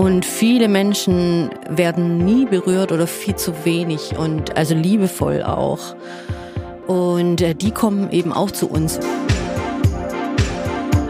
[0.00, 5.94] Und viele Menschen werden nie berührt oder viel zu wenig und also liebevoll auch.
[6.86, 8.98] Und äh, die kommen eben auch zu uns.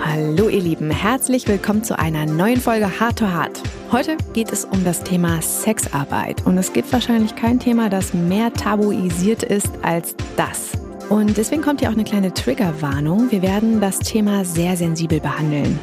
[0.04, 3.62] Hallo ihr Lieben, herzlich willkommen zu einer neuen Folge Hard to Hard.
[3.92, 8.52] Heute geht es um das Thema Sexarbeit und es gibt wahrscheinlich kein Thema, das mehr
[8.52, 10.72] tabuisiert ist als das.
[11.10, 13.32] Und deswegen kommt hier auch eine kleine Triggerwarnung.
[13.32, 15.76] Wir werden das Thema sehr sensibel behandeln.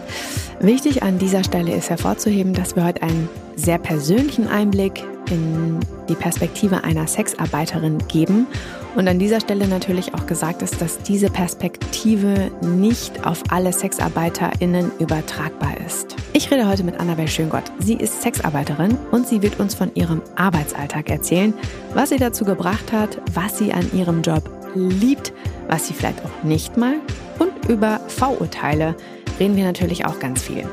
[0.62, 3.28] Wichtig an dieser Stelle ist hervorzuheben, dass wir heute einen
[3.58, 8.48] sehr persönlichen Einblick in die Perspektive einer Sexarbeiterin geben.
[8.96, 14.92] Und an dieser Stelle natürlich auch gesagt ist, dass diese Perspektive nicht auf alle SexarbeiterInnen
[14.98, 16.16] übertragbar ist.
[16.32, 17.66] Ich rede heute mit Annabel Schöngott.
[17.80, 21.54] Sie ist Sexarbeiterin und sie wird uns von ihrem Arbeitsalltag erzählen,
[21.94, 25.34] was sie dazu gebracht hat, was sie an ihrem Job liebt,
[25.68, 26.96] was sie vielleicht auch nicht mal
[27.40, 28.96] und über Vorurteile
[29.40, 30.66] reden wir natürlich auch ganz viel.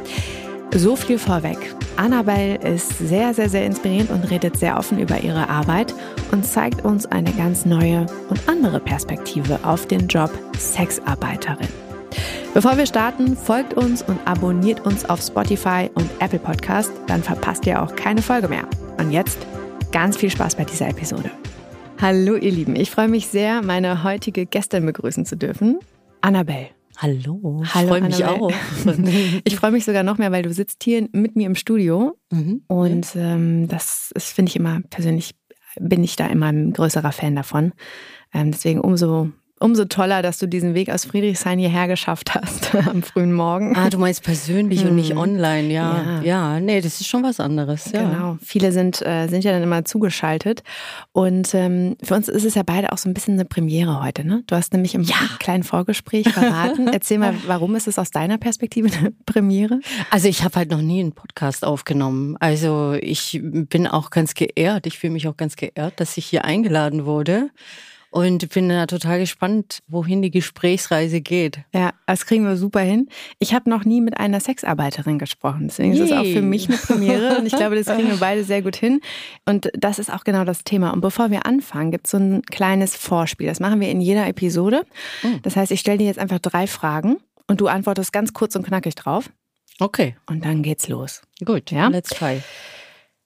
[0.74, 1.58] So viel vorweg.
[1.96, 5.94] Annabelle ist sehr, sehr, sehr inspirierend und redet sehr offen über ihre Arbeit
[6.32, 11.68] und zeigt uns eine ganz neue und andere Perspektive auf den Job Sexarbeiterin.
[12.54, 17.66] Bevor wir starten, folgt uns und abonniert uns auf Spotify und Apple Podcast, dann verpasst
[17.66, 18.64] ihr auch keine Folge mehr.
[18.98, 19.38] Und jetzt
[19.92, 21.30] ganz viel Spaß bei dieser Episode.
[22.04, 25.78] Hallo ihr Lieben, ich freue mich sehr, meine heutige Gästin begrüßen zu dürfen,
[26.20, 26.68] Annabelle.
[26.98, 28.52] Hallo, ich freue mich auch.
[29.44, 32.14] ich freue mich sogar noch mehr, weil du sitzt hier mit mir im Studio.
[32.30, 32.60] Mhm.
[32.66, 35.34] Und ähm, das finde ich immer persönlich,
[35.80, 37.72] bin ich da immer ein größerer Fan davon.
[38.34, 39.30] Ähm, deswegen umso
[39.64, 43.74] umso toller, dass du diesen Weg aus Friedrichshain hierher geschafft hast am frühen Morgen.
[43.74, 44.90] Ah, du meinst persönlich hm.
[44.90, 45.18] und nicht mhm.
[45.18, 46.02] online, ja.
[46.02, 46.22] ja.
[46.22, 47.90] Ja, nee, das ist schon was anderes.
[47.90, 48.02] Ja.
[48.02, 48.36] Genau.
[48.42, 50.62] Viele sind, äh, sind ja dann immer zugeschaltet.
[51.12, 54.26] Und ähm, für uns ist es ja beide auch so ein bisschen eine Premiere heute,
[54.26, 54.42] ne?
[54.46, 55.16] Du hast nämlich im ja.
[55.38, 56.88] kleinen Vorgespräch verraten.
[56.92, 59.80] Erzähl mal, warum ist es aus deiner Perspektive eine Premiere?
[60.10, 62.36] Also ich habe halt noch nie einen Podcast aufgenommen.
[62.38, 64.86] Also ich bin auch ganz geehrt.
[64.86, 67.48] Ich fühle mich auch ganz geehrt, dass ich hier eingeladen wurde.
[68.14, 71.58] Und bin da total gespannt, wohin die Gesprächsreise geht.
[71.74, 73.08] Ja, das kriegen wir super hin.
[73.40, 75.62] Ich habe noch nie mit einer Sexarbeiterin gesprochen.
[75.66, 76.04] Deswegen Yay.
[76.04, 77.38] ist es auch für mich eine Premiere.
[77.38, 79.00] Und ich glaube, das kriegen wir beide sehr gut hin.
[79.46, 80.92] Und das ist auch genau das Thema.
[80.92, 83.48] Und bevor wir anfangen, gibt es so ein kleines Vorspiel.
[83.48, 84.86] Das machen wir in jeder Episode.
[85.22, 85.42] Hm.
[85.42, 87.16] Das heißt, ich stelle dir jetzt einfach drei Fragen
[87.48, 89.28] und du antwortest ganz kurz und knackig drauf.
[89.80, 90.14] Okay.
[90.26, 91.22] Und dann geht's los.
[91.44, 91.88] Gut, ja.
[91.88, 92.40] Let's try.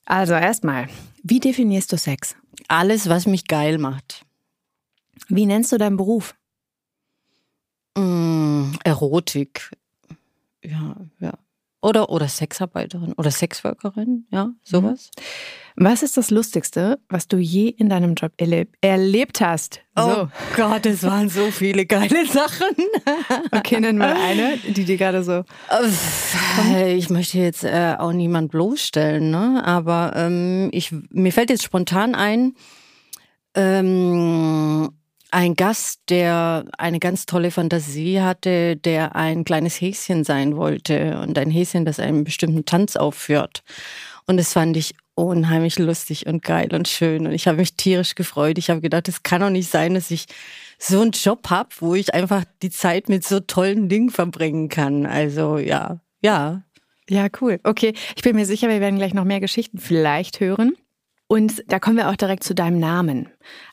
[0.06, 0.88] Also erstmal,
[1.22, 2.37] wie definierst du Sex?
[2.69, 4.25] Alles, was mich geil macht.
[5.28, 6.34] Wie nennst du deinen Beruf?
[7.97, 9.71] Mm, Erotik.
[10.62, 11.33] Ja, ja.
[11.81, 15.11] Oder, oder Sexarbeiterin oder Sexworkerin, ja, sowas.
[15.77, 15.84] Mhm.
[15.84, 19.81] Was ist das Lustigste, was du je in deinem Job erleb erlebt hast?
[19.94, 20.22] Oh so.
[20.22, 22.75] Oh Gott, es waren so viele geile Sachen.
[23.53, 25.45] okay, nenn mal eine, die dir gerade so.
[26.97, 29.62] Ich möchte jetzt äh, auch niemand bloßstellen, ne?
[29.65, 32.55] aber ähm, ich, mir fällt jetzt spontan ein,
[33.55, 34.91] ähm,
[35.31, 41.39] ein Gast, der eine ganz tolle Fantasie hatte, der ein kleines Häschen sein wollte und
[41.39, 43.62] ein Häschen, das einen bestimmten Tanz aufführt.
[44.27, 47.27] Und das fand ich unheimlich lustig und geil und schön.
[47.27, 48.56] Und ich habe mich tierisch gefreut.
[48.59, 50.27] Ich habe gedacht, es kann doch nicht sein, dass ich
[50.78, 55.06] so einen Job habe, wo ich einfach die Zeit mit so tollen Dingen verbringen kann.
[55.06, 56.62] Also ja, ja.
[57.10, 57.59] Ja, cool.
[57.65, 60.77] Okay, ich bin mir sicher, wir werden gleich noch mehr Geschichten vielleicht hören.
[61.31, 63.28] Und da kommen wir auch direkt zu deinem Namen.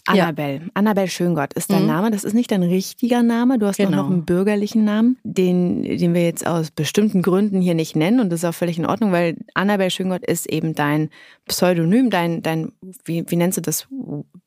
[0.05, 0.55] Annabelle.
[0.55, 0.61] Ja.
[0.73, 1.87] Annabelle Schöngott ist dein mhm.
[1.87, 2.11] Name.
[2.11, 3.57] Das ist nicht dein richtiger Name.
[3.57, 4.03] Du hast genau.
[4.03, 8.19] noch einen bürgerlichen Namen, den, den wir jetzt aus bestimmten Gründen hier nicht nennen.
[8.19, 11.09] Und das ist auch völlig in Ordnung, weil Annabelle Schöngott ist eben dein
[11.47, 12.73] Pseudonym, dein, dein
[13.05, 13.87] wie, wie nennst du das?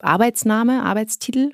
[0.01, 1.53] Arbeitsname, Arbeitstitel?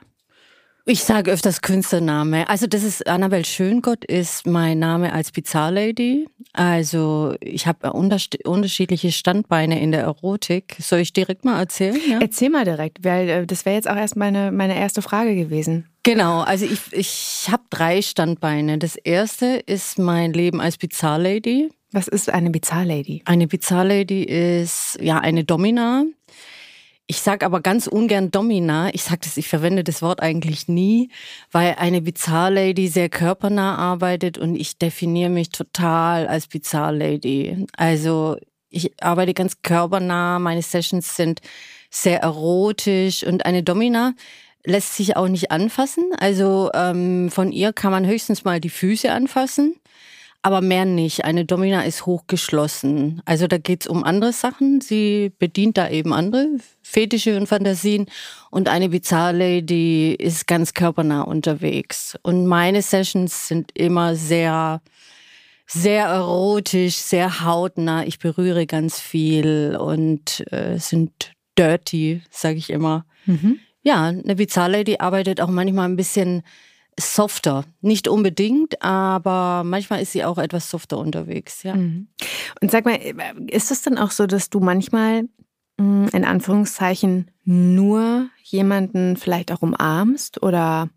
[0.86, 2.46] Ich sage öfters Künstlername.
[2.50, 6.28] Also das ist Annabelle Schöngott ist mein Name als Bizarre-Lady.
[6.52, 10.76] Also ich habe unterschiedliche Standbeine in der Erotik.
[10.80, 11.98] Soll ich direkt mal erzählen?
[12.06, 12.18] Ja?
[12.20, 15.88] Erzähl mal direkt, weil äh, das wäre jetzt auch erst meine, meine erste Frage gewesen.
[16.02, 18.76] Genau, also ich, ich habe drei Standbeine.
[18.76, 21.70] Das erste ist mein Leben als Bizarre-Lady.
[21.92, 23.22] Was ist eine Bizarre-Lady?
[23.24, 26.04] Eine Bizarre-Lady ist ja eine Domina.
[27.06, 28.92] Ich sage aber ganz ungern Domina.
[28.94, 31.10] Ich sag das, ich verwende das Wort eigentlich nie,
[31.52, 37.66] weil eine Bizarre-Lady sehr körpernah arbeitet und ich definiere mich total als Bizarre-Lady.
[37.76, 38.36] Also
[38.70, 41.40] ich arbeite ganz körpernah, meine Sessions sind
[41.90, 44.14] sehr erotisch und eine Domina
[44.64, 46.10] lässt sich auch nicht anfassen.
[46.18, 49.76] Also ähm, von ihr kann man höchstens mal die Füße anfassen
[50.44, 51.24] aber mehr nicht.
[51.24, 53.22] Eine Domina ist hochgeschlossen.
[53.24, 54.82] Also da geht's um andere Sachen.
[54.82, 56.48] Sie bedient da eben andere
[56.82, 58.04] Fetische und Fantasien.
[58.50, 62.18] Und eine Bizarre die ist ganz körpernah unterwegs.
[62.22, 64.82] Und meine Sessions sind immer sehr,
[65.66, 68.04] sehr erotisch, sehr hautnah.
[68.04, 73.06] Ich berühre ganz viel und äh, sind dirty, sage ich immer.
[73.24, 73.60] Mhm.
[73.82, 76.42] Ja, eine Bizarre-Lady arbeitet auch manchmal ein bisschen
[76.98, 77.64] softer.
[77.80, 81.74] Nicht unbedingt, aber manchmal ist sie auch etwas softer unterwegs, ja.
[81.74, 82.08] Mhm.
[82.60, 82.98] Und sag mal,
[83.48, 85.24] ist es dann auch so, dass du manchmal
[85.78, 90.88] mm, in Anführungszeichen nur jemanden vielleicht auch umarmst oder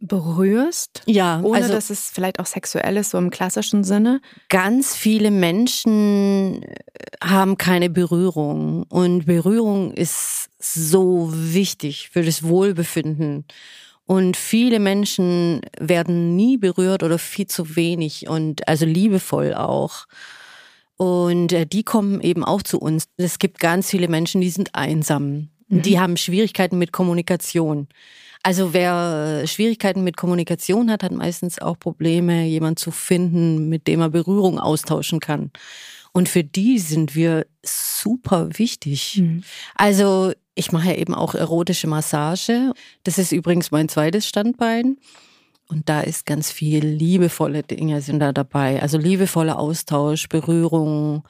[0.00, 1.02] berührst?
[1.06, 4.20] Ja, ohne also, dass es vielleicht auch sexuell ist, so im klassischen Sinne?
[4.48, 6.74] Ganz viele Menschen äh,
[7.22, 13.44] haben keine Berührung und Berührung ist so wichtig für das Wohlbefinden.
[14.08, 20.06] Und viele Menschen werden nie berührt oder viel zu wenig und also liebevoll auch.
[20.96, 23.04] Und äh, die kommen eben auch zu uns.
[23.18, 25.50] Es gibt ganz viele Menschen, die sind einsam.
[25.68, 25.82] Mhm.
[25.82, 27.86] Die haben Schwierigkeiten mit Kommunikation.
[28.42, 34.00] Also wer Schwierigkeiten mit Kommunikation hat, hat meistens auch Probleme, jemand zu finden, mit dem
[34.00, 35.50] er Berührung austauschen kann.
[36.12, 39.18] Und für die sind wir super wichtig.
[39.18, 39.42] Mhm.
[39.74, 42.72] Also ich mache eben auch erotische Massage.
[43.04, 44.96] Das ist übrigens mein zweites Standbein.
[45.68, 48.82] Und da ist ganz viel liebevolle Dinge sind da dabei.
[48.82, 51.24] Also liebevoller Austausch, Berührung.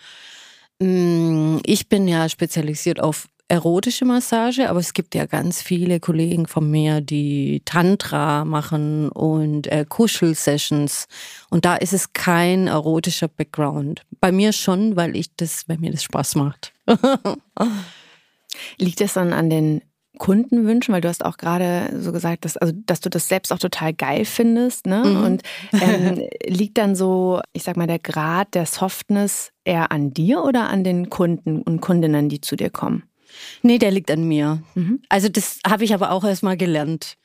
[0.79, 6.47] Mm, ich bin ja spezialisiert auf erotische Massage, aber es gibt ja ganz viele Kollegen
[6.47, 11.07] von mir, die Tantra machen und äh, Kuschel-Sessions.
[11.51, 14.03] Und da ist es kein erotischer Background.
[14.21, 16.73] Bei mir schon, weil ich das, weil mir das Spaß macht.
[18.79, 19.83] Liegt es dann an den
[20.19, 23.59] Kundenwünschen, weil du hast auch gerade so gesagt, dass, also, dass du das selbst auch
[23.59, 24.87] total geil findest.
[24.87, 25.05] Ne?
[25.05, 25.23] Mhm.
[25.25, 25.43] Und
[25.81, 30.69] ähm, liegt dann so, ich sag mal, der Grad der Softness eher an dir oder
[30.69, 33.05] an den Kunden und Kundinnen, die zu dir kommen?
[33.63, 34.63] Nee, der liegt an mir.
[34.75, 35.01] Mhm.
[35.09, 37.17] Also das habe ich aber auch erst mal gelernt.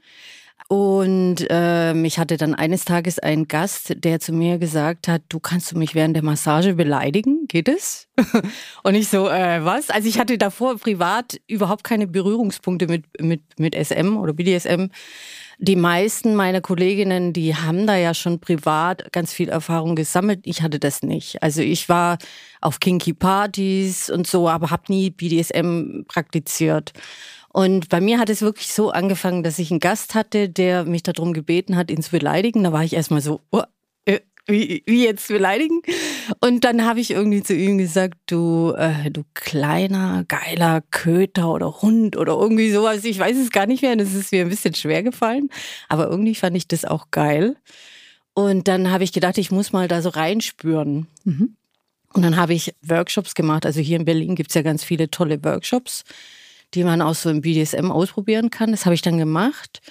[0.74, 5.40] Und ähm, ich hatte dann eines Tages einen Gast, der zu mir gesagt hat, du
[5.40, 8.08] kannst du mich während der Massage beleidigen, geht es?
[8.82, 9.92] Und ich so, äh, was?
[9.92, 14.88] Also ich hatte davor privat überhaupt keine Berührungspunkte mit, mit, mit SM oder BDSM.
[15.60, 20.40] Die meisten meiner Kolleginnen, die haben da ja schon privat ganz viel Erfahrung gesammelt.
[20.46, 21.44] Ich hatte das nicht.
[21.44, 22.18] Also ich war
[22.62, 26.94] auf Kinky Partys und so, aber habe nie BDSM praktiziert.
[27.54, 31.04] Und bei mir hat es wirklich so angefangen, dass ich einen Gast hatte, der mich
[31.04, 32.64] darum gebeten hat, ihn zu beleidigen.
[32.64, 33.62] Da war ich erstmal so, oh,
[34.06, 35.84] äh, wie, wie jetzt beleidigen?
[36.40, 41.84] Und dann habe ich irgendwie zu ihm gesagt, du, äh, du kleiner, geiler Köter oder
[41.84, 43.06] Hund oder irgendwie sowas.
[43.06, 43.96] Ich weiß es gar nicht mehr.
[43.96, 45.50] Das ist mir ein bisschen schwer gefallen.
[45.90, 47.56] Aber irgendwie fand ich das auch geil.
[48.34, 51.06] Und dann habe ich gedacht, ich muss mal da so reinspüren.
[51.24, 51.56] Mhm.
[52.14, 53.64] Und dann habe ich Workshops gemacht.
[53.64, 56.04] Also hier in Berlin gibt es ja ganz viele tolle Workshops
[56.74, 58.72] die man auch so im BDSM ausprobieren kann.
[58.72, 59.82] Das habe ich dann gemacht.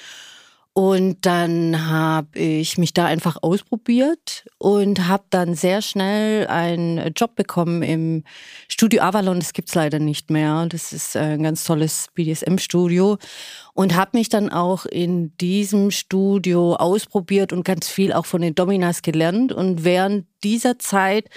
[0.74, 7.34] Und dann habe ich mich da einfach ausprobiert und habe dann sehr schnell einen Job
[7.36, 8.24] bekommen im
[8.68, 9.38] Studio Avalon.
[9.38, 10.64] Das gibt's leider nicht mehr.
[10.70, 13.18] Das ist ein ganz tolles BDSM-Studio.
[13.74, 18.54] Und habe mich dann auch in diesem Studio ausprobiert und ganz viel auch von den
[18.54, 19.52] Dominas gelernt.
[19.52, 21.28] Und während dieser Zeit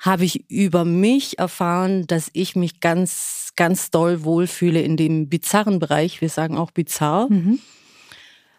[0.00, 5.78] habe ich über mich erfahren, dass ich mich ganz ganz doll wohlfühle in dem bizarren
[5.78, 6.20] Bereich.
[6.20, 7.28] Wir sagen auch bizarr.
[7.30, 7.58] Mhm.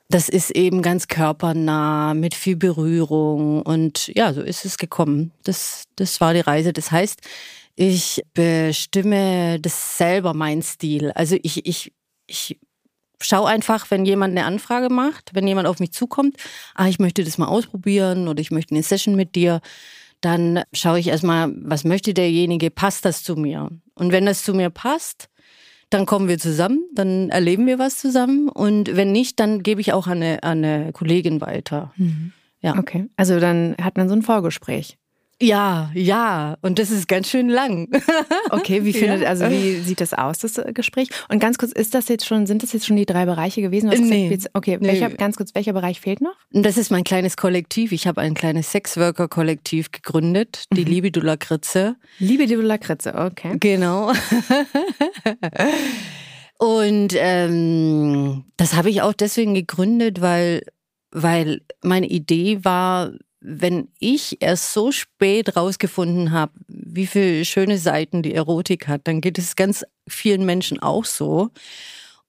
[0.10, 3.62] Das ist eben ganz körpernah, mit viel Berührung.
[3.64, 5.32] Und ja, so ist es gekommen.
[5.44, 6.74] Das, das war die Reise.
[6.74, 7.20] Das heißt,
[7.76, 11.12] ich bestimme das selber, mein Stil.
[11.12, 11.94] Also ich, ich,
[12.28, 12.60] ich
[13.20, 16.38] schau einfach, wenn jemand eine Anfrage macht, wenn jemand auf mich zukommt,
[16.76, 19.62] ah, ich möchte das mal ausprobieren oder ich möchte eine Session mit dir,
[20.22, 23.70] dann schaue ich erstmal, was möchte derjenige, passt das zu mir?
[23.96, 25.30] Und wenn das zu mir passt,
[25.90, 28.50] dann kommen wir zusammen, dann erleben wir was zusammen.
[28.50, 31.94] Und wenn nicht, dann gebe ich auch an eine, an eine Kollegin weiter.
[31.98, 32.34] Mhm.
[32.62, 32.78] Ja.
[32.78, 33.10] Okay.
[33.18, 34.98] Also dann hat man so ein Vorgespräch.
[35.44, 37.90] Ja, ja, und das ist ganz schön lang.
[38.50, 39.28] okay, wie findet, ja.
[39.28, 41.10] also wie sieht das aus, das äh, Gespräch?
[41.28, 43.90] Und ganz kurz, ist das jetzt schon, sind das jetzt schon die drei Bereiche gewesen?
[43.90, 44.30] nee.
[44.30, 44.88] Gesagt, okay, nee.
[44.88, 46.36] welcher, ganz kurz, welcher Bereich fehlt noch?
[46.52, 47.92] Das ist mein kleines Kollektiv.
[47.92, 50.92] Ich habe ein kleines Sexworker-Kollektiv gegründet, die mhm.
[50.92, 51.98] Libidula Kritze.
[52.20, 53.58] Libidula Kritze, okay.
[53.60, 54.14] Genau.
[56.58, 60.64] und ähm, das habe ich auch deswegen gegründet, weil,
[61.12, 63.12] weil meine Idee war,
[63.46, 69.20] wenn ich erst so spät rausgefunden habe, wie viele schöne Seiten die Erotik hat, dann
[69.20, 71.50] geht es ganz vielen Menschen auch so.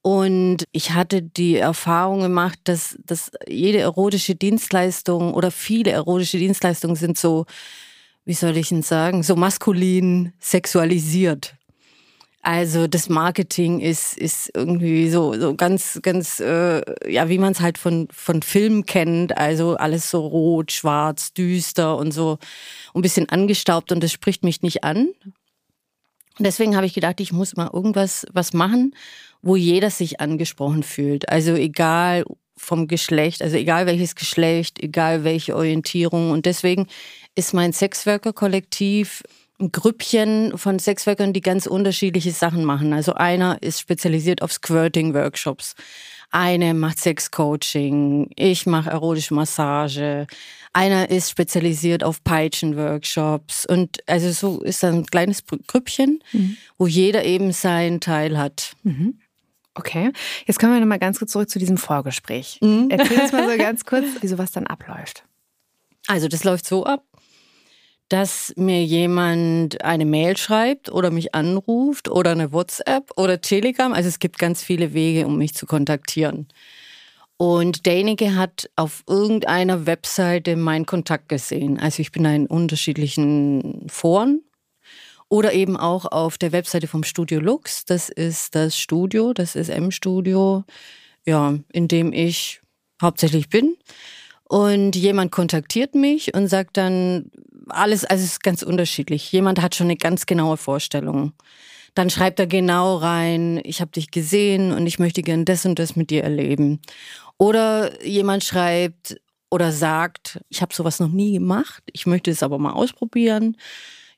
[0.01, 6.97] Und ich hatte die Erfahrung gemacht, dass, dass jede erotische Dienstleistung oder viele erotische Dienstleistungen
[6.97, 7.45] sind so,
[8.25, 11.55] wie soll ich denn sagen, so maskulin sexualisiert.
[12.45, 16.79] Also das Marketing ist, ist irgendwie so, so ganz, ganz, äh,
[17.11, 19.35] ja, wie man es halt von, von Filmen kennt.
[19.35, 22.37] Also alles so rot, schwarz, düster und so
[22.93, 25.07] ein bisschen angestaubt und das spricht mich nicht an.
[26.37, 28.93] Und deswegen habe ich gedacht, ich muss mal irgendwas was machen,
[29.41, 31.27] wo jeder sich angesprochen fühlt.
[31.29, 32.25] Also egal
[32.55, 36.29] vom Geschlecht, also egal welches Geschlecht, egal welche Orientierung.
[36.29, 36.85] Und deswegen
[37.33, 39.23] ist mein Sexworker-Kollektiv
[39.59, 42.93] ein Grüppchen von Sexworkern, die ganz unterschiedliche Sachen machen.
[42.93, 45.75] Also einer ist spezialisiert auf Squirting-Workshops.
[46.31, 48.31] Eine macht Sex-Coaching.
[48.35, 50.27] Ich mache erotische Massage.
[50.73, 53.65] Einer ist spezialisiert auf Peitschen-Workshops.
[53.65, 56.57] Und also so ist dann ein kleines Grüppchen, mhm.
[56.77, 58.73] wo jeder eben seinen Teil hat.
[58.83, 59.19] Mhm.
[59.75, 60.11] Okay,
[60.45, 62.59] jetzt kommen wir nochmal ganz kurz zurück zu diesem Vorgespräch.
[62.61, 62.87] Mhm.
[62.89, 65.23] Erzähl uns mal so ganz kurz, wie sowas dann abläuft.
[66.07, 67.03] Also das läuft so ab
[68.09, 73.93] dass mir jemand eine Mail schreibt oder mich anruft oder eine WhatsApp oder Telegram.
[73.93, 76.47] Also es gibt ganz viele Wege, um mich zu kontaktieren.
[77.37, 81.79] Und derjenige hat auf irgendeiner Webseite meinen Kontakt gesehen.
[81.79, 84.41] Also ich bin da in unterschiedlichen Foren
[85.27, 87.85] oder eben auch auf der Webseite vom Studio Lux.
[87.85, 90.63] Das ist das Studio, das ist M-Studio,
[91.25, 92.61] ja, in dem ich
[93.01, 93.75] hauptsächlich bin.
[94.47, 97.31] Und jemand kontaktiert mich und sagt dann,
[97.69, 99.31] alles, also es ist ganz unterschiedlich.
[99.31, 101.33] Jemand hat schon eine ganz genaue Vorstellung.
[101.93, 105.79] Dann schreibt er genau rein, ich habe dich gesehen und ich möchte gern das und
[105.79, 106.81] das mit dir erleben.
[107.37, 109.19] Oder jemand schreibt
[109.49, 113.55] oder sagt, ich habe sowas noch nie gemacht, ich möchte es aber mal ausprobieren.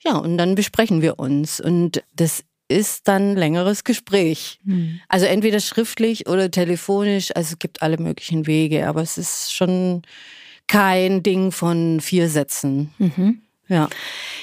[0.03, 1.59] Ja, und dann besprechen wir uns.
[1.59, 4.59] Und das ist dann längeres Gespräch.
[4.63, 4.99] Mhm.
[5.07, 7.35] Also entweder schriftlich oder telefonisch.
[7.35, 10.01] Also es gibt alle möglichen Wege, aber es ist schon
[10.67, 12.93] kein Ding von vier Sätzen.
[12.97, 13.41] Mhm.
[13.69, 13.89] Ja.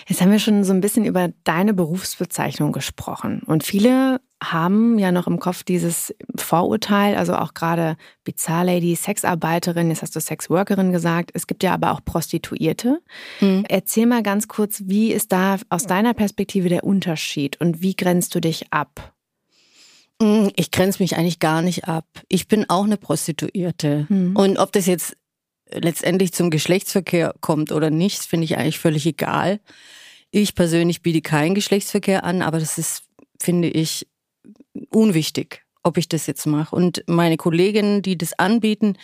[0.07, 3.43] Jetzt haben wir schon so ein bisschen über deine Berufsbezeichnung gesprochen.
[3.47, 10.03] Und viele haben ja noch im Kopf dieses Vorurteil, also auch gerade Bizarre-Lady, Sexarbeiterin, jetzt
[10.03, 11.31] hast du Sexworkerin gesagt.
[11.33, 13.01] Es gibt ja aber auch Prostituierte.
[13.41, 13.65] Mhm.
[13.69, 18.35] Erzähl mal ganz kurz, wie ist da aus deiner Perspektive der Unterschied und wie grenzt
[18.35, 19.15] du dich ab?
[20.21, 22.07] Hm, ich grenze mich eigentlich gar nicht ab.
[22.29, 24.07] Ich bin auch eine Prostituierte.
[24.11, 24.37] Mhm.
[24.37, 25.17] Und ob das jetzt
[25.75, 29.61] letztendlich zum Geschlechtsverkehr kommt oder nicht, finde ich eigentlich völlig egal.
[30.31, 33.05] Ich persönlich biete keinen Geschlechtsverkehr an, aber das ist,
[33.41, 34.07] finde ich,
[34.91, 36.75] unwichtig, ob ich das jetzt mache.
[36.75, 38.97] Und meine Kolleginnen, die das anbieten,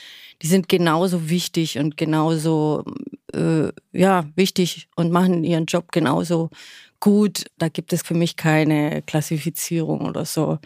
[0.42, 2.84] die sind genauso wichtig und genauso
[3.32, 6.50] äh, ja wichtig und machen ihren Job genauso
[6.98, 7.44] gut.
[7.58, 10.58] Da gibt es für mich keine Klassifizierung oder so.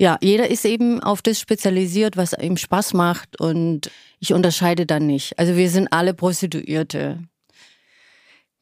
[0.00, 5.06] Ja, jeder ist eben auf das spezialisiert, was ihm Spaß macht und ich unterscheide dann
[5.06, 5.38] nicht.
[5.38, 7.18] Also wir sind alle Prostituierte.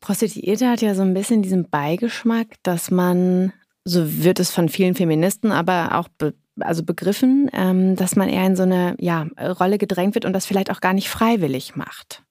[0.01, 3.53] Prostituierte hat ja so ein bisschen diesen Beigeschmack, dass man,
[3.85, 8.45] so wird es von vielen Feministen aber auch be also begriffen, ähm, dass man eher
[8.45, 12.25] in so eine ja, Rolle gedrängt wird und das vielleicht auch gar nicht freiwillig macht.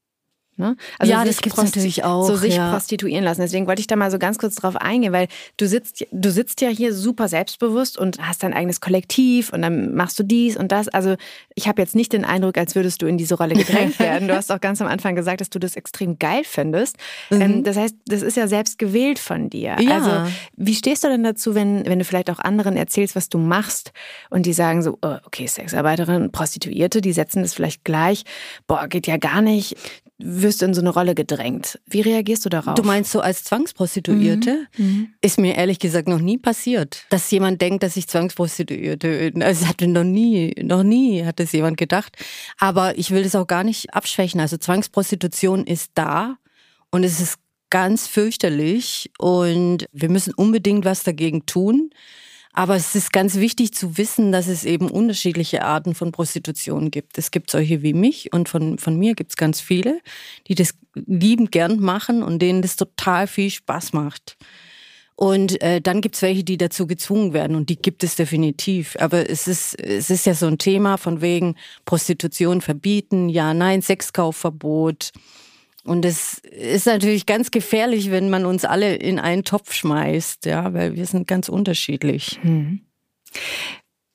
[0.58, 0.76] Ne?
[0.98, 2.26] Also ja, das gibt es natürlich auch.
[2.26, 2.72] So sich ja.
[2.72, 3.42] prostituieren lassen.
[3.42, 6.62] Deswegen wollte ich da mal so ganz kurz drauf eingehen, weil du sitzt, du sitzt
[6.62, 10.72] ja hier super selbstbewusst und hast dein eigenes Kollektiv und dann machst du dies und
[10.72, 10.88] das.
[10.88, 11.16] Also
[11.54, 14.28] ich habe jetzt nicht den Eindruck, als würdest du in diese Rolle gedrängt werden.
[14.28, 16.98] Du hast auch ganz am Anfang gesagt, dass du das extrem geil findest.
[17.30, 17.42] Mhm.
[17.42, 19.78] Ähm, das heißt, das ist ja selbst gewählt von dir.
[19.80, 19.98] Ja.
[19.98, 23.38] Also wie stehst du denn dazu, wenn, wenn du vielleicht auch anderen erzählst, was du
[23.38, 23.92] machst
[24.32, 28.24] und die sagen so, oh, okay, Sexarbeiterin, Prostituierte, die setzen das vielleicht gleich.
[28.66, 29.76] Boah, geht ja gar nicht
[30.20, 31.80] wirst du in so eine Rolle gedrängt.
[31.86, 32.76] Wie reagierst du darauf?
[32.76, 34.68] Du meinst so als Zwangsprostituierte?
[34.78, 34.86] Mhm.
[34.86, 35.08] mhm.
[35.22, 39.44] Ist mir ehrlich gesagt noch nie passiert, dass jemand denkt, dass ich Zwangsprostituierte bin.
[39.44, 42.18] Also hatte noch nie, noch nie hat es jemand gedacht.
[42.58, 44.40] Aber ich will das auch gar nicht abschwächen.
[44.40, 46.38] Also Zwangsprostitution ist da
[46.90, 47.38] und es ist
[47.70, 51.92] ganz fürchterlich und wir müssen unbedingt was dagegen tun.
[52.58, 57.20] Aber es ist ganz wichtig zu wissen, dass es eben unterschiedliche Arten von Prostitution gibt.
[57.20, 60.02] Es gibt solche wie mich und von, von mir gibt es ganz viele,
[60.48, 64.38] die das liebend gern machen und denen das total viel Spaß macht.
[65.16, 68.98] Und äh, dann gibt es welche, die dazu gezwungen werden und die gibt es definitiv.
[69.00, 73.84] Aber es ist, es ist ja so ein Thema von wegen Prostitution verbieten, ja, nein,
[73.84, 75.12] Sexkaufverbot.
[75.88, 80.74] Und es ist natürlich ganz gefährlich, wenn man uns alle in einen Topf schmeißt, ja,
[80.74, 82.39] weil wir sind ganz unterschiedlich.
[82.41, 82.82] Hm.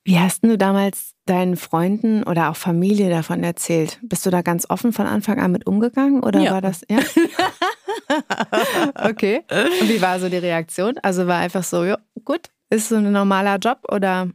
[0.05, 3.99] Wie hast du damals deinen Freunden oder auch Familie davon erzählt?
[4.03, 6.53] Bist du da ganz offen von Anfang an mit umgegangen oder ja.
[6.53, 6.99] war das ja?
[9.09, 9.43] okay.
[9.81, 10.99] Und wie war so die Reaktion?
[11.03, 14.29] Also war einfach so, ja, gut, ist so ein normaler Job oder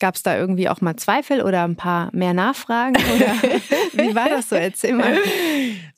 [0.00, 2.96] Gab es da irgendwie auch mal Zweifel oder ein paar mehr Nachfragen?
[3.92, 4.56] Wie war das so?
[4.56, 5.18] Erzähl mal.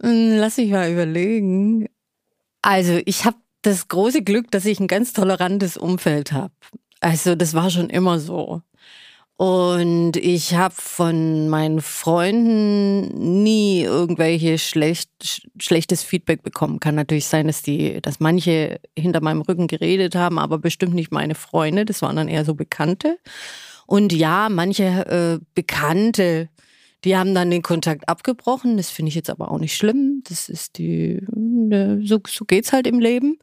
[0.02, 1.88] Hm, lass mich mal überlegen.
[2.62, 6.52] Also ich habe das große Glück, dass ich ein ganz tolerantes Umfeld habe.
[7.00, 8.62] Also das war schon immer so.
[9.38, 15.10] Und ich habe von meinen Freunden nie irgendwelche schlecht,
[15.60, 16.80] schlechtes Feedback bekommen.
[16.80, 21.12] Kann natürlich sein, dass die, dass manche hinter meinem Rücken geredet haben, aber bestimmt nicht
[21.12, 21.84] meine Freunde.
[21.84, 23.18] Das waren dann eher so Bekannte.
[23.86, 26.48] Und ja, manche äh, Bekannte,
[27.04, 28.76] die haben dann den Kontakt abgebrochen.
[28.76, 30.22] Das finde ich jetzt aber auch nicht schlimm.
[30.28, 33.38] Das ist die, ne, so, so geht's halt im Leben.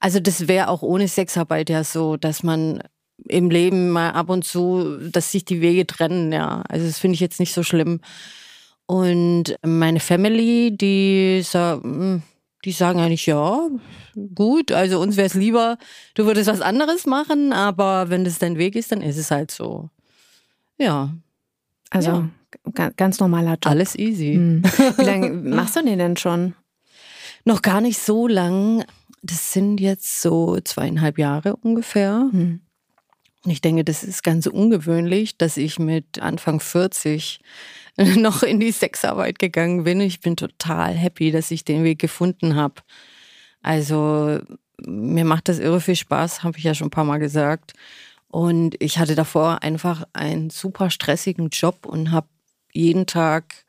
[0.00, 2.82] Also das wäre auch ohne Sexarbeit ja so, dass man
[3.28, 6.62] im Leben mal ab und zu, dass sich die Wege trennen, ja.
[6.68, 8.00] Also das finde ich jetzt nicht so schlimm.
[8.86, 12.22] Und meine Family, die, hm,
[12.64, 13.68] die sagen eigentlich, ja,
[14.34, 15.78] gut, also uns wäre es lieber,
[16.14, 19.50] du würdest was anderes machen, aber wenn das dein Weg ist, dann ist es halt
[19.50, 19.90] so.
[20.78, 21.14] Ja.
[21.90, 22.28] Also
[22.76, 22.90] ja.
[22.96, 23.66] ganz normaler Job.
[23.66, 24.34] Alles easy.
[24.34, 24.62] Hm.
[24.96, 26.54] Wie lange machst du den denn schon?
[27.44, 28.84] Noch gar nicht so lang.
[29.22, 32.28] Das sind jetzt so zweieinhalb Jahre ungefähr.
[32.30, 32.60] Hm.
[33.44, 37.40] Und ich denke, das ist ganz ungewöhnlich, dass ich mit Anfang 40
[38.16, 40.00] noch in die Sexarbeit gegangen bin.
[40.00, 42.76] Ich bin total happy, dass ich den Weg gefunden habe.
[43.62, 44.38] Also
[44.86, 47.72] mir macht das irre viel Spaß, habe ich ja schon ein paar Mal gesagt.
[48.28, 52.28] Und ich hatte davor einfach einen super stressigen Job und habe
[52.72, 53.66] jeden Tag,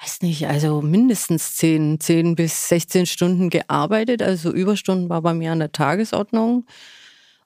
[0.00, 4.22] weiß nicht, also mindestens 10, 10 bis 16 Stunden gearbeitet.
[4.22, 6.64] Also Überstunden war bei mir an der Tagesordnung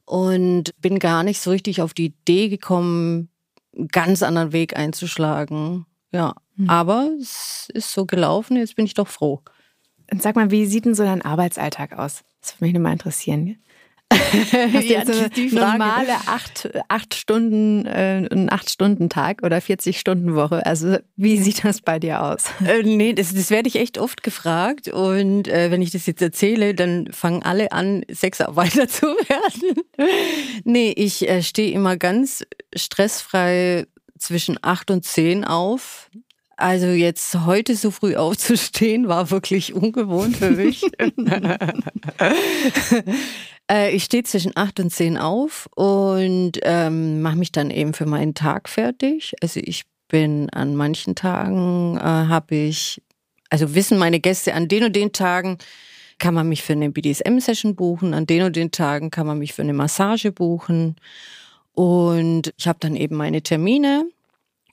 [0.05, 3.29] und bin gar nicht so richtig auf die Idee gekommen,
[3.91, 5.87] ganz anderen Weg einzuschlagen.
[6.13, 6.69] Ja, mhm.
[6.69, 9.43] aber es ist so gelaufen, jetzt bin ich doch froh.
[10.11, 12.23] Und sag mal, wie sieht denn so dein Arbeitsalltag aus?
[12.41, 13.57] Das würde mich nochmal interessieren.
[14.73, 19.99] Hast du jetzt eine normale acht, acht Stunden, äh, einen acht Stunden Tag oder 40
[19.99, 20.65] Stunden Woche?
[20.67, 22.45] Also wie sieht das bei dir aus?
[22.73, 26.23] Äh, nee, das, das werde ich echt oft gefragt und äh, wenn ich das jetzt
[26.23, 29.83] erzähle, dann fangen alle an, Sexarbeiter zu werden.
[30.65, 33.87] nee, ich äh, stehe immer ganz stressfrei
[34.19, 36.09] zwischen acht und zehn auf.
[36.57, 40.83] Also jetzt heute so früh aufzustehen, war wirklich ungewohnt für mich.
[43.73, 48.07] Äh, ich stehe zwischen acht und zehn auf und ähm, mache mich dann eben für
[48.07, 49.35] meinen Tag fertig.
[49.41, 53.01] Also ich bin an manchen Tagen, äh, habe ich,
[53.49, 55.57] also wissen meine Gäste, an den und den Tagen
[56.19, 59.55] kann man mich für eine BDSM-Session buchen, an den und den Tagen kann man mich
[59.55, 60.97] für eine Massage buchen.
[61.73, 64.07] Und ich habe dann eben meine Termine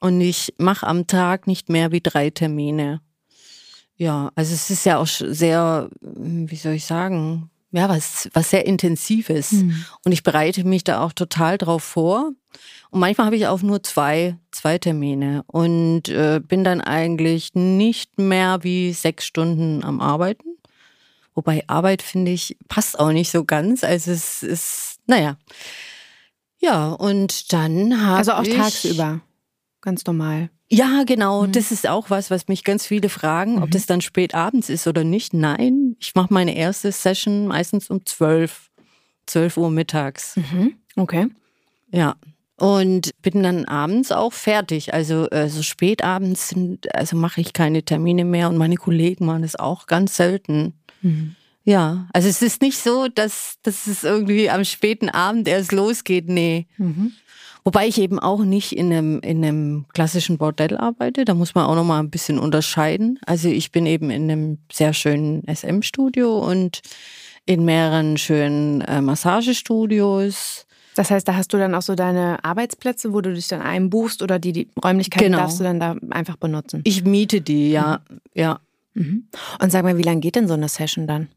[0.02, 3.02] und ich mache am Tag nicht mehr wie drei Termine.
[3.96, 8.66] Ja, also es ist ja auch sehr, wie soll ich sagen, ja, was, was sehr
[8.66, 9.52] Intensives.
[9.52, 9.86] Mhm.
[10.04, 12.32] Und ich bereite mich da auch total drauf vor.
[12.90, 18.18] Und manchmal habe ich auch nur zwei, zwei Termine und äh, bin dann eigentlich nicht
[18.18, 20.58] mehr wie sechs Stunden am Arbeiten.
[21.36, 23.84] Wobei Arbeit, finde ich, passt auch nicht so ganz.
[23.84, 25.38] Also es ist, naja.
[26.58, 29.22] Ja, und dann habe Also auch tagsüber,
[29.82, 30.50] ganz normal.
[30.72, 31.48] Ja, genau.
[31.48, 31.52] Mhm.
[31.52, 33.64] Das ist auch was, was mich ganz viele fragen, mhm.
[33.64, 35.34] ob das dann spät abends ist oder nicht.
[35.34, 38.70] Nein, ich mache meine erste Session meistens um zwölf,
[39.26, 40.36] zwölf Uhr mittags.
[40.36, 40.76] Mhm.
[40.96, 41.28] Okay.
[41.92, 42.16] Ja.
[42.58, 44.94] Und bin dann abends auch fertig.
[44.94, 49.26] Also äh, so spät abends sind, also mache ich keine Termine mehr und meine Kollegen
[49.26, 50.74] machen das auch ganz selten.
[51.02, 51.36] Mhm.
[51.64, 56.28] Ja, also es ist nicht so, dass, dass es irgendwie am späten Abend erst losgeht.
[56.28, 56.68] Nee.
[56.78, 57.14] Mhm.
[57.70, 61.24] Wobei ich eben auch nicht in einem, in einem klassischen Bordell arbeite.
[61.24, 63.20] Da muss man auch noch mal ein bisschen unterscheiden.
[63.28, 66.82] Also ich bin eben in einem sehr schönen SM-Studio und
[67.46, 70.66] in mehreren schönen äh, Massagestudios.
[70.96, 74.24] Das heißt, da hast du dann auch so deine Arbeitsplätze, wo du dich dann einbuchst
[74.24, 75.38] oder die, die Räumlichkeiten genau.
[75.38, 76.82] darfst du dann da einfach benutzen?
[76.86, 78.02] Ich miete die, ja.
[78.10, 78.20] Mhm.
[78.34, 78.60] ja.
[78.96, 79.28] Mhm.
[79.62, 81.30] Und sag mal, wie lange geht denn so eine Session dann?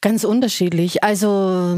[0.00, 1.04] Ganz unterschiedlich.
[1.04, 1.76] Also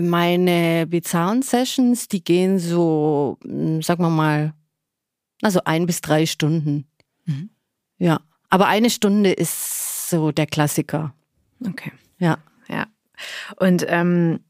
[0.00, 4.54] meine bizarren Sessions, die gehen so, hm, sagen wir mal,
[5.42, 6.86] also ein bis drei Stunden.
[7.24, 7.50] Mhm.
[7.98, 8.20] Ja.
[8.48, 11.14] Aber eine Stunde ist so der Klassiker.
[11.66, 11.92] Okay.
[12.18, 12.38] Ja.
[12.68, 12.86] Ja.
[13.56, 14.40] Und ähm,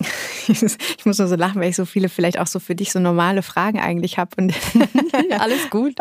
[0.48, 3.00] ich muss nur so lachen, weil ich so viele vielleicht auch so für dich so
[3.00, 4.30] normale Fragen eigentlich habe.
[4.36, 4.54] Und
[5.38, 5.94] alles gut.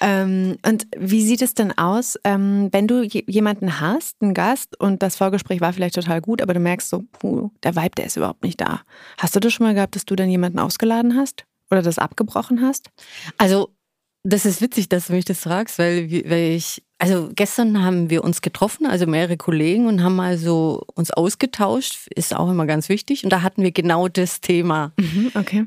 [0.00, 5.02] ähm, und wie sieht es denn aus, ähm, wenn du jemanden hast, einen Gast, und
[5.02, 8.16] das Vorgespräch war vielleicht total gut, aber du merkst so, puh, der Vibe, der ist
[8.16, 8.82] überhaupt nicht da.
[9.18, 11.44] Hast du das schon mal gehabt, dass du dann jemanden ausgeladen hast?
[11.70, 12.90] Oder das abgebrochen hast?
[13.38, 13.74] Also
[14.22, 18.22] das ist witzig, dass du mich das fragst, weil, weil ich, also gestern haben wir
[18.22, 23.24] uns getroffen, also mehrere Kollegen und haben also uns ausgetauscht, ist auch immer ganz wichtig.
[23.24, 24.92] Und da hatten wir genau das Thema.
[24.98, 25.64] Mhm, okay.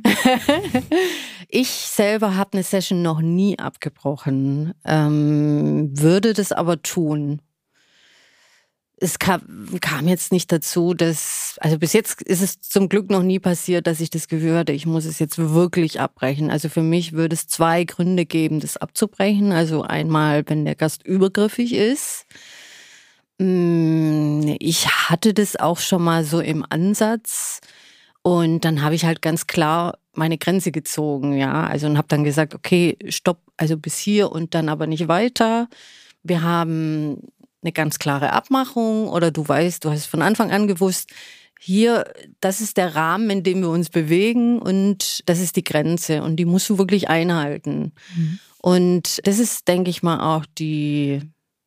[1.50, 7.41] ich selber habe eine Session noch nie abgebrochen, ähm, würde das aber tun.
[9.03, 9.41] Es kam,
[9.81, 13.85] kam jetzt nicht dazu, dass, also bis jetzt ist es zum Glück noch nie passiert,
[13.85, 16.49] dass ich das Gefühl hatte, ich muss es jetzt wirklich abbrechen.
[16.49, 19.51] Also für mich würde es zwei Gründe geben, das abzubrechen.
[19.51, 22.25] Also einmal, wenn der Gast übergriffig ist.
[23.39, 27.59] Mm, ich hatte das auch schon mal so im Ansatz.
[28.21, 31.65] Und dann habe ich halt ganz klar meine Grenze gezogen, ja.
[31.65, 35.67] Also und habe dann gesagt, okay, stopp, also bis hier und dann aber nicht weiter.
[36.23, 37.17] Wir haben
[37.63, 41.10] eine ganz klare Abmachung oder du weißt, du hast von Anfang an gewusst,
[41.60, 42.06] hier,
[42.41, 46.36] das ist der Rahmen, in dem wir uns bewegen und das ist die Grenze und
[46.36, 47.93] die musst du wirklich einhalten.
[48.15, 48.39] Mhm.
[48.58, 51.21] Und das ist, denke ich mal, auch die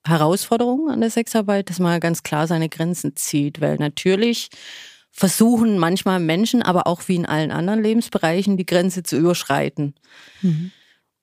[0.07, 4.51] Herausforderung an der Sexarbeit, dass man ganz klar seine Grenzen zieht, weil natürlich
[5.11, 9.95] versuchen manchmal Menschen, aber auch wie in allen anderen Lebensbereichen, die Grenze zu überschreiten.
[10.43, 10.73] Mhm.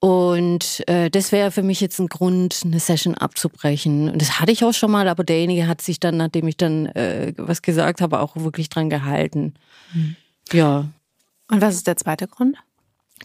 [0.04, 4.10] Und äh, das wäre für mich jetzt ein Grund, eine Session abzubrechen.
[4.10, 6.88] Und das hatte ich auch schon mal, aber derjenige hat sich dann, nachdem ich dann
[6.88, 9.54] äh, was gesagt habe, auch wirklich dran gehalten.
[9.94, 10.18] Mhm.
[10.52, 10.90] Ja.
[11.50, 12.58] Und was ist der zweite Grund?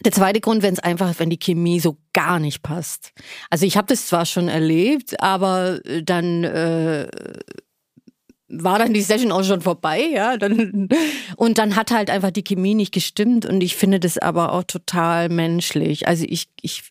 [0.05, 3.11] Der zweite Grund, wenn es einfach, wenn die Chemie so gar nicht passt.
[3.49, 7.09] Also ich habe das zwar schon erlebt, aber äh, dann äh,
[8.49, 10.37] war dann die Session auch schon vorbei, ja.
[10.37, 10.89] Dann,
[11.37, 14.63] und dann hat halt einfach die Chemie nicht gestimmt und ich finde das aber auch
[14.63, 16.07] total menschlich.
[16.07, 16.83] Also ich, ich,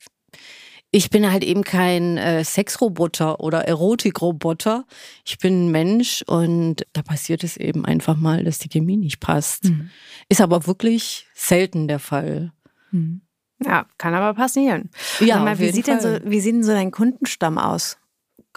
[0.90, 4.86] ich bin halt eben kein äh, Sexroboter oder Erotikroboter.
[5.24, 9.20] Ich bin ein Mensch und da passiert es eben einfach mal, dass die Chemie nicht
[9.20, 9.64] passt.
[9.64, 9.90] Mhm.
[10.28, 12.52] Ist aber wirklich selten der Fall.
[12.90, 13.22] Mhm.
[13.64, 14.90] Ja, kann aber passieren.
[15.18, 15.98] Ja, mal, wie, sieht Fall.
[16.00, 17.98] denn so, wie sieht denn so dein Kundenstamm aus?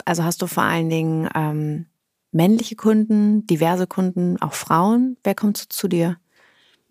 [0.06, 1.88] Also hast du vor allen Dingen ähm,
[2.32, 5.18] männliche Kunden, diverse Kunden, auch Frauen?
[5.24, 6.18] Wer kommt so zu dir?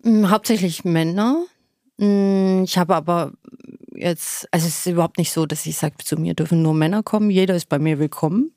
[0.03, 1.43] Mm, hauptsächlich Männer.
[1.97, 3.33] Mm, ich habe aber
[3.93, 7.03] jetzt, also es ist überhaupt nicht so, dass ich sage, zu mir dürfen nur Männer
[7.03, 7.29] kommen.
[7.29, 8.51] Jeder ist bei mir willkommen.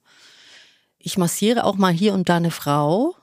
[0.99, 3.15] Ich massiere auch mal hier und da eine Frau.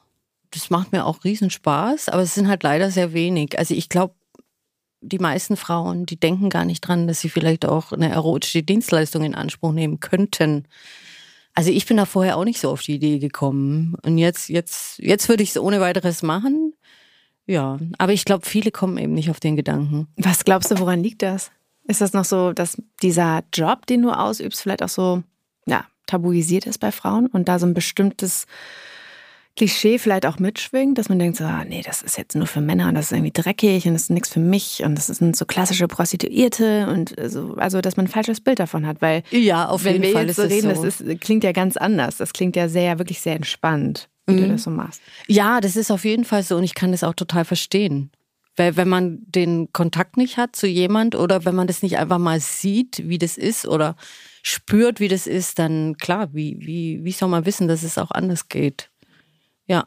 [0.51, 3.57] Das macht mir auch riesen Spaß, aber es sind halt leider sehr wenig.
[3.57, 4.13] Also ich glaube,
[5.01, 9.23] die meisten Frauen, die denken gar nicht dran, dass sie vielleicht auch eine erotische Dienstleistung
[9.23, 10.67] in Anspruch nehmen könnten.
[11.53, 13.95] Also ich bin da vorher auch nicht so auf die Idee gekommen.
[14.03, 16.73] Und jetzt, jetzt, jetzt würde ich es ohne weiteres machen.
[17.45, 20.07] Ja, aber ich glaube, viele kommen eben nicht auf den Gedanken.
[20.15, 21.51] Was glaubst du, woran liegt das?
[21.85, 25.23] Ist das noch so, dass dieser Job, den du ausübst, vielleicht auch so
[25.65, 28.45] ja, tabuisiert ist bei Frauen und da so ein bestimmtes
[29.57, 32.61] Klischee vielleicht auch mitschwingt, dass man denkt so, ah, nee, das ist jetzt nur für
[32.61, 35.35] Männer und das ist irgendwie dreckig und das ist nichts für mich und das sind
[35.35, 39.67] so klassische Prostituierte und so, also dass man ein falsches Bild davon hat, weil ja,
[39.67, 40.83] auf wenn jeden wir Fall jetzt so reden, so.
[40.83, 42.17] das ist, klingt ja ganz anders.
[42.17, 44.41] Das klingt ja sehr, wirklich sehr entspannt, wie mhm.
[44.41, 45.01] du das so machst.
[45.27, 48.11] Ja, das ist auf jeden Fall so und ich kann das auch total verstehen.
[48.57, 52.19] Weil wenn man den Kontakt nicht hat zu jemand oder wenn man das nicht einfach
[52.19, 53.95] mal sieht, wie das ist oder
[54.43, 58.11] spürt, wie das ist, dann klar, wie, wie, wie soll man wissen, dass es auch
[58.11, 58.90] anders geht?
[59.67, 59.85] Ja,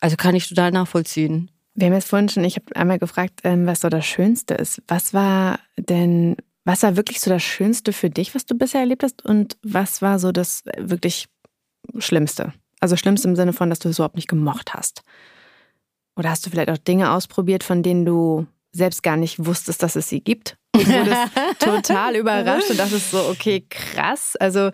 [0.00, 1.50] also kann ich total nachvollziehen.
[1.74, 4.82] Wir haben jetzt vorhin schon, ich habe einmal gefragt, ähm, was so das Schönste ist.
[4.88, 9.02] Was war denn, was war wirklich so das Schönste für dich, was du bisher erlebt
[9.02, 9.24] hast?
[9.24, 11.28] Und was war so das wirklich
[11.98, 12.52] Schlimmste?
[12.80, 15.02] Also Schlimmste im Sinne von, dass du es überhaupt nicht gemocht hast.
[16.16, 19.96] Oder hast du vielleicht auch Dinge ausprobiert, von denen du selbst gar nicht wusstest, dass
[19.96, 20.56] es sie gibt?
[20.72, 24.36] Du wurdest total überrascht und dachtest so, okay, krass.
[24.36, 24.70] Also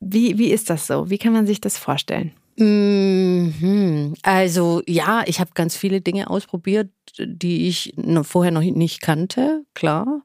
[0.00, 1.10] wie, wie ist das so?
[1.10, 2.32] Wie kann man sich das vorstellen?
[2.60, 4.14] Mhm.
[4.22, 10.22] Also ja, ich habe ganz viele Dinge ausprobiert, die ich vorher noch nicht kannte, klar.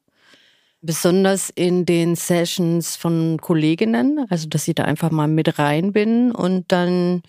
[0.81, 6.31] Besonders in den Sessions von Kolleginnen, also dass ich da einfach mal mit rein bin
[6.31, 7.23] und dann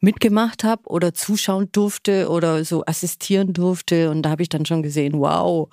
[0.00, 4.10] mitgemacht habe oder zuschauen durfte oder so assistieren durfte.
[4.10, 5.68] Und da habe ich dann schon gesehen, wow,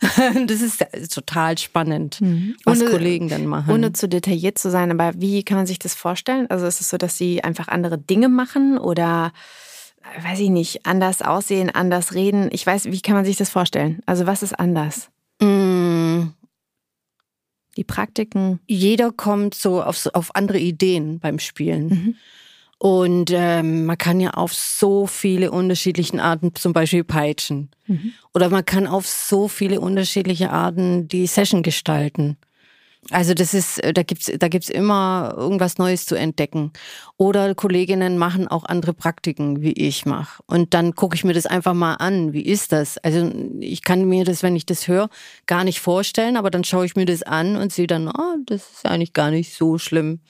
[0.46, 0.82] das ist
[1.12, 2.56] total spannend, mhm.
[2.64, 3.72] was ohne, Kollegen dann machen.
[3.72, 6.48] Ohne zu detailliert zu sein, aber wie kann man sich das vorstellen?
[6.48, 9.32] Also ist es so, dass sie einfach andere Dinge machen oder
[10.22, 12.48] weiß ich nicht, anders aussehen, anders reden?
[12.52, 14.00] Ich weiß, wie kann man sich das vorstellen?
[14.06, 15.10] Also was ist anders?
[15.40, 16.32] Mhm.
[17.76, 18.60] Die Praktiken.
[18.66, 21.88] Jeder kommt so auf, auf andere Ideen beim Spielen.
[21.88, 22.16] Mhm.
[22.82, 27.68] Und ähm, man kann ja auf so viele unterschiedlichen Arten zum Beispiel peitschen.
[27.86, 28.14] Mhm.
[28.32, 32.38] Oder man kann auf so viele unterschiedliche Arten die Session gestalten.
[33.10, 36.72] Also das ist, äh, da gibt's, da gibt's immer irgendwas Neues zu entdecken.
[37.18, 40.42] Oder Kolleginnen machen auch andere Praktiken, wie ich mache.
[40.46, 42.32] Und dann gucke ich mir das einfach mal an.
[42.32, 42.96] Wie ist das?
[42.96, 45.10] Also ich kann mir das, wenn ich das höre,
[45.44, 48.70] gar nicht vorstellen, aber dann schaue ich mir das an und sehe dann, oh, das
[48.70, 50.20] ist eigentlich gar nicht so schlimm.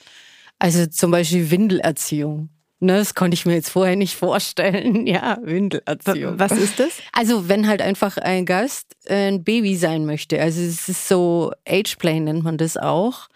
[0.60, 2.50] Also zum Beispiel Windelerziehung.
[2.82, 5.06] Ne, das konnte ich mir jetzt vorher nicht vorstellen.
[5.10, 6.38] Ja, Windelerziehung.
[6.38, 6.92] Was ist das?
[7.12, 10.40] Also wenn halt einfach ein Gast ein Baby sein möchte.
[10.40, 13.28] Also es ist so Ageplay nennt man das auch.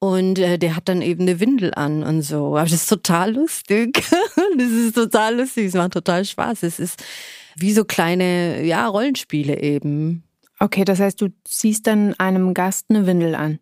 [0.00, 2.56] Und äh, der hat dann eben eine Windel an und so.
[2.56, 4.04] Aber das ist total lustig.
[4.56, 5.66] das ist total lustig.
[5.66, 6.62] Es macht total Spaß.
[6.62, 7.02] Es ist
[7.56, 10.22] wie so kleine, ja, Rollenspiele eben.
[10.60, 13.58] Okay, das heißt, du ziehst dann einem Gast eine Windel an.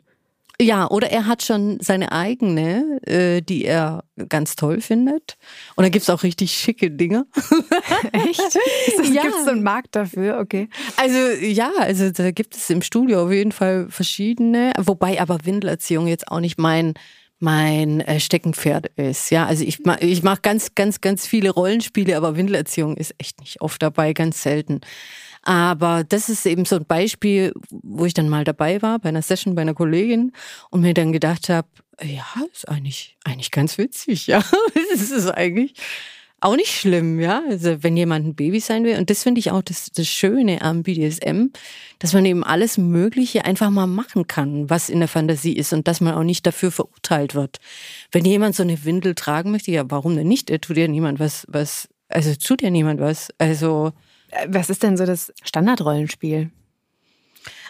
[0.60, 5.36] Ja, oder er hat schon seine eigene, äh, die er ganz toll findet.
[5.74, 7.26] Und da gibt's auch richtig schicke Dinge.
[8.12, 8.40] Echt?
[8.96, 9.22] Das ja.
[9.22, 10.38] Gibt es einen Markt dafür?
[10.40, 10.68] Okay.
[10.96, 14.72] Also ja, also da gibt es im Studio auf jeden Fall verschiedene.
[14.78, 16.94] Wobei aber Windelerziehung jetzt auch nicht mein
[17.38, 19.30] mein äh, Steckenpferd ist.
[19.30, 23.40] Ja, also ich mach, ich mache ganz, ganz, ganz viele Rollenspiele, aber Windelerziehung ist echt
[23.40, 24.80] nicht oft dabei, ganz selten.
[25.46, 29.22] Aber das ist eben so ein Beispiel, wo ich dann mal dabei war bei einer
[29.22, 30.32] Session bei einer Kollegin
[30.70, 31.68] und mir dann gedacht habe,
[32.02, 34.42] ja, ist eigentlich, eigentlich ganz witzig, ja.
[34.92, 35.74] Es ist eigentlich
[36.40, 37.44] auch nicht schlimm, ja.
[37.48, 38.98] Also wenn jemand ein Baby sein will.
[38.98, 41.52] Und das finde ich auch das, das Schöne am BDSM,
[42.00, 45.86] dass man eben alles Mögliche einfach mal machen kann, was in der Fantasie ist und
[45.86, 47.58] dass man auch nicht dafür verurteilt wird.
[48.10, 50.50] Wenn jemand so eine Windel tragen möchte, ja, warum denn nicht?
[50.50, 53.28] Er tut ja niemand was, was, also tut ja niemand was.
[53.38, 53.92] Also
[54.48, 56.50] was ist denn so das Standardrollenspiel?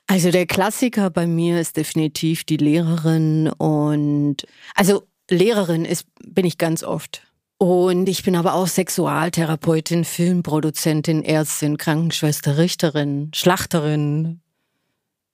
[0.07, 6.59] Also der Klassiker bei mir ist definitiv die Lehrerin und also Lehrerin ist bin ich
[6.59, 7.23] ganz oft.
[7.59, 14.41] Und ich bin aber auch Sexualtherapeutin, Filmproduzentin, Ärztin, Krankenschwester, Richterin, Schlachterin,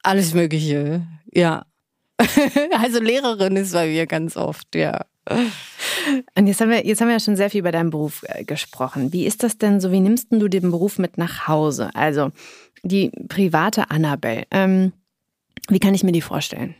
[0.03, 1.07] alles Mögliche.
[1.33, 1.67] Ja.
[2.81, 5.05] also Lehrerin ist bei mir ganz oft, ja.
[6.35, 8.45] Und jetzt haben wir, jetzt haben wir ja schon sehr viel über deinen Beruf äh,
[8.45, 9.13] gesprochen.
[9.13, 9.93] Wie ist das denn so?
[9.93, 11.91] Wie nimmst du den Beruf mit nach Hause?
[11.95, 12.31] Also
[12.83, 14.45] die private Annabelle.
[14.51, 14.93] Ähm,
[15.69, 16.75] wie kann ich mir die vorstellen?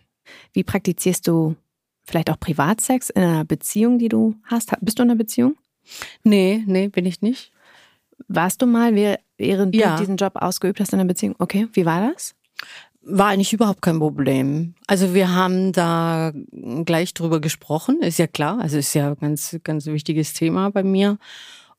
[0.53, 1.57] Wie praktizierst du
[2.05, 4.73] vielleicht auch Privatsex in einer Beziehung, die du hast?
[4.81, 5.57] Bist du in einer Beziehung?
[6.25, 7.53] Nee, nee, bin ich nicht.
[8.29, 8.95] Warst du mal,
[9.37, 9.95] während ja.
[9.95, 11.35] du diesen Job ausgeübt hast in einer Beziehung?
[11.39, 12.35] Okay, wie war das?
[13.05, 14.75] War eigentlich überhaupt kein Problem.
[14.87, 16.33] Also wir haben da
[16.85, 21.19] gleich drüber gesprochen, ist ja klar, also ist ja ganz, ganz wichtiges Thema bei mir.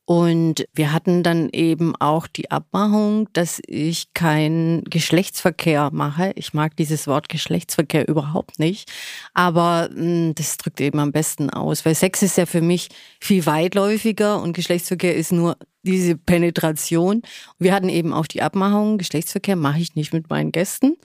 [0.06, 6.32] Und wir hatten dann eben auch die Abmachung, dass ich keinen Geschlechtsverkehr mache.
[6.34, 8.92] Ich mag dieses Wort Geschlechtsverkehr überhaupt nicht.
[9.32, 12.88] Aber mh, hm, das drückt eben am besten aus, weil Sex ist ja für mich
[13.18, 17.22] viel weitläufiger und Geschlechtsverkehr ist nur diese Penetration.
[17.58, 20.98] Wir hatten eben auch die Abmachung, Geschlechtsverkehr mache ich nicht mit meinen Gästen.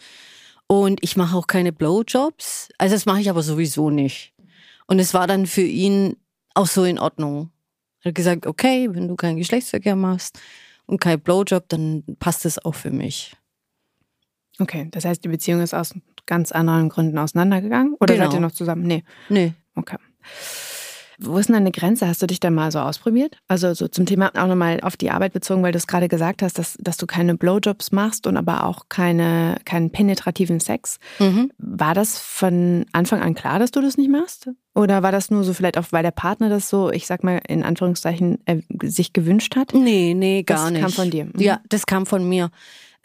[0.67, 2.69] Und ich mache auch keine Blowjobs.
[2.77, 4.33] Also das mache ich aber sowieso nicht.
[4.87, 6.17] Und es war dann für ihn
[6.53, 7.51] auch so in Ordnung.
[8.01, 10.39] Er hat gesagt, okay, wenn du keinen Geschlechtsverkehr machst
[10.85, 13.35] und kein Blowjob, dann passt es auch für mich.
[14.59, 15.93] Okay, das heißt, die Beziehung ist aus
[16.25, 17.95] ganz anderen Gründen auseinandergegangen?
[17.99, 18.25] Oder genau.
[18.25, 18.83] seid ihr noch zusammen?
[18.83, 19.03] Nee.
[19.29, 19.53] Nee.
[19.75, 19.97] Okay.
[21.21, 22.07] Wo ist denn deine Grenze?
[22.07, 23.37] Hast du dich da mal so ausprobiert?
[23.47, 26.41] Also so zum Thema auch nochmal auf die Arbeit bezogen, weil du es gerade gesagt
[26.41, 30.97] hast, dass, dass du keine Blowjobs machst und aber auch keine, keinen penetrativen Sex.
[31.19, 31.51] Mhm.
[31.57, 34.49] War das von Anfang an klar, dass du das nicht machst?
[34.75, 37.41] Oder war das nur so vielleicht auch, weil der Partner das so, ich sag mal
[37.47, 39.73] in Anführungszeichen, äh, sich gewünscht hat?
[39.73, 40.83] Nee, nee, gar das nicht.
[40.85, 41.25] Das kam von dir?
[41.25, 41.39] Mhm.
[41.39, 42.49] Ja, das kam von mir.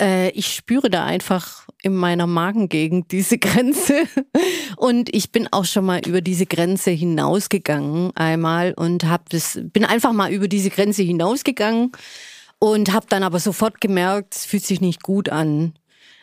[0.00, 4.04] Äh, ich spüre da einfach in meiner Magengegend diese Grenze.
[4.76, 9.84] Und ich bin auch schon mal über diese Grenze hinausgegangen einmal und hab das, bin
[9.84, 11.92] einfach mal über diese Grenze hinausgegangen
[12.58, 15.74] und habe dann aber sofort gemerkt, es fühlt sich nicht gut an.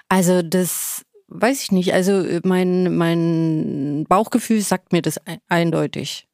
[0.10, 1.94] Also das weiß ich nicht.
[1.94, 6.28] Also mein, mein Bauchgefühl sagt mir das eindeutig.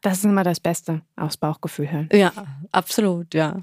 [0.00, 2.08] Das ist immer das Beste, aufs Bauchgefühl hören.
[2.12, 2.32] Ja,
[2.70, 3.60] absolut, ja.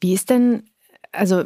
[0.00, 0.64] Wie ist denn
[1.12, 1.44] also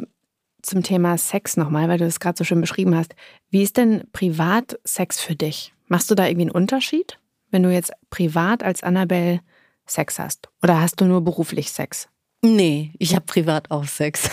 [0.63, 3.15] zum Thema Sex nochmal, weil du das gerade so schön beschrieben hast.
[3.49, 5.73] Wie ist denn Privatsex für dich?
[5.87, 7.19] Machst du da irgendwie einen Unterschied,
[7.51, 9.41] wenn du jetzt privat als Annabelle
[9.85, 10.49] Sex hast?
[10.63, 12.07] Oder hast du nur beruflich Sex?
[12.41, 14.29] Nee, ich habe privat auch Sex.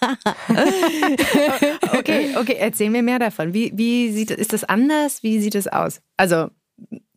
[1.92, 3.52] okay, okay, erzähl mir mehr davon.
[3.52, 5.22] Wie, wie sieht ist das anders?
[5.24, 6.00] Wie sieht es aus?
[6.16, 6.50] Also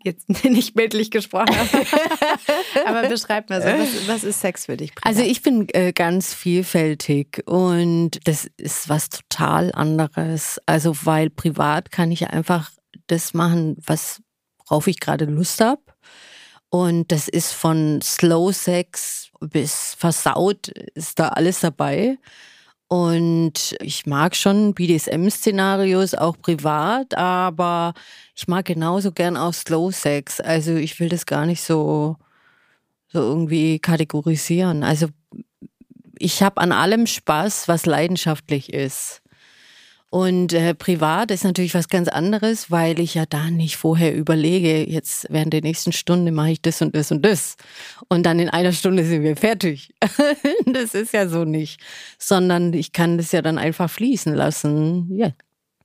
[0.03, 1.55] jetzt nicht bildlich gesprochen,
[2.85, 4.93] aber beschreib mal so, was, was, ist Sex für dich?
[4.95, 5.05] Privat?
[5.05, 10.59] Also ich bin äh, ganz vielfältig und das ist was total anderes.
[10.65, 12.71] Also weil privat kann ich einfach
[13.07, 14.21] das machen, was
[14.67, 15.81] worauf ich gerade Lust habe.
[16.69, 22.17] Und das ist von Slow Sex bis versaut, ist da alles dabei.
[22.87, 27.93] Und ich mag schon BDSM-Szenarios auch privat, aber
[28.41, 30.39] ich mag genauso gern auch Slow Sex.
[30.39, 32.17] Also ich will das gar nicht so,
[33.07, 34.83] so irgendwie kategorisieren.
[34.83, 35.09] Also
[36.17, 39.21] ich habe an allem Spaß, was leidenschaftlich ist.
[40.09, 44.89] Und äh, privat ist natürlich was ganz anderes, weil ich ja da nicht vorher überlege,
[44.89, 47.57] jetzt während der nächsten Stunde mache ich das und das und das.
[48.07, 49.93] Und dann in einer Stunde sind wir fertig.
[50.65, 51.79] das ist ja so nicht.
[52.17, 55.15] Sondern ich kann das ja dann einfach fließen lassen.
[55.15, 55.31] Ja.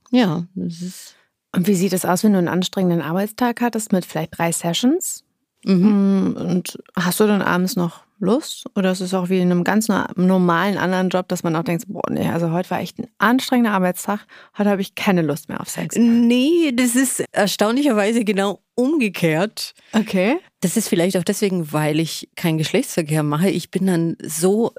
[0.09, 1.16] Ja, das ist.
[1.57, 5.23] Und wie sieht es aus, wenn du einen anstrengenden Arbeitstag hattest mit vielleicht drei Sessions?
[5.65, 6.37] Mhm.
[6.37, 8.65] Und hast du dann abends noch Lust?
[8.75, 11.85] Oder ist es auch wie in einem ganz normalen anderen Job, dass man auch denkt,
[11.87, 14.19] boah, nee, also heute war echt ein anstrengender Arbeitstag,
[14.55, 15.95] heute habe ich keine Lust mehr auf Sex.
[15.97, 19.73] Nee, das ist erstaunlicherweise genau umgekehrt.
[19.93, 20.37] Okay.
[20.61, 23.49] Das ist vielleicht auch deswegen, weil ich keinen Geschlechtsverkehr mache.
[23.49, 24.73] Ich bin dann so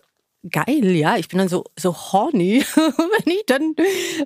[0.51, 1.16] geil, ja.
[1.16, 3.74] Ich bin dann so, so horny, wenn ich dann,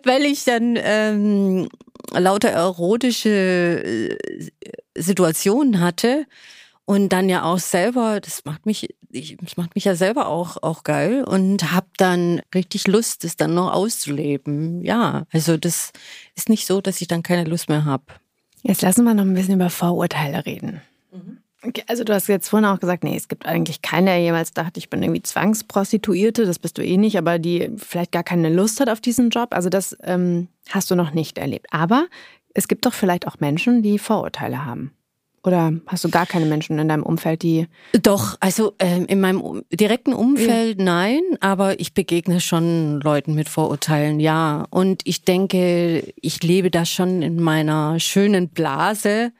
[0.05, 1.69] weil ich dann ähm,
[2.13, 4.17] lauter erotische äh,
[4.97, 6.27] Situationen hatte
[6.85, 10.63] und dann ja auch selber, das macht mich, ich, das macht mich ja selber auch
[10.63, 14.83] auch geil und habe dann richtig Lust, das dann noch auszuleben.
[14.83, 15.93] Ja, also das
[16.35, 18.05] ist nicht so, dass ich dann keine Lust mehr habe.
[18.63, 20.81] Jetzt lassen wir noch ein bisschen über Vorurteile reden.
[21.13, 21.42] Mhm.
[21.87, 24.79] Also du hast jetzt vorhin auch gesagt, nee, es gibt eigentlich keinen, der jemals dachte,
[24.79, 28.81] ich bin irgendwie Zwangsprostituierte, das bist du eh nicht, aber die vielleicht gar keine Lust
[28.81, 29.51] hat auf diesen Job.
[29.53, 31.67] Also das ähm, hast du noch nicht erlebt.
[31.71, 32.07] Aber
[32.55, 34.93] es gibt doch vielleicht auch Menschen, die Vorurteile haben.
[35.45, 37.67] Oder hast du gar keine Menschen in deinem Umfeld, die.
[38.01, 40.85] Doch, also ähm, in meinem direkten Umfeld ja.
[40.85, 44.67] nein, aber ich begegne schon Leuten mit Vorurteilen, ja.
[44.71, 49.33] Und ich denke, ich lebe da schon in meiner schönen Blase,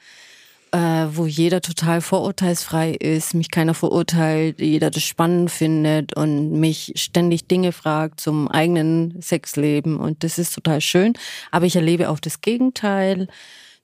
[0.73, 6.95] äh, wo jeder total vorurteilsfrei ist, mich keiner verurteilt, jeder das spannend findet und mich
[6.97, 9.99] ständig Dinge fragt zum eigenen Sexleben.
[10.01, 11.13] Und das ist total schön.
[11.51, 13.29] Aber ich erlebe auch das Gegenteil.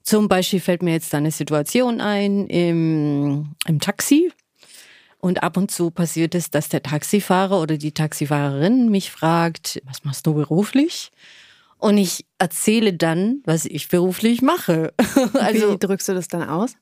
[0.03, 4.33] Zum Beispiel fällt mir jetzt eine Situation ein im, im Taxi.
[5.21, 10.05] Und ab und zu passiert es, dass der Taxifahrer oder die Taxifahrerin mich fragt, was
[10.05, 11.11] machst du beruflich?
[11.79, 14.93] Und ich erzähle dann, was ich beruflich mache.
[15.35, 16.75] also, Wie drückst du das dann aus?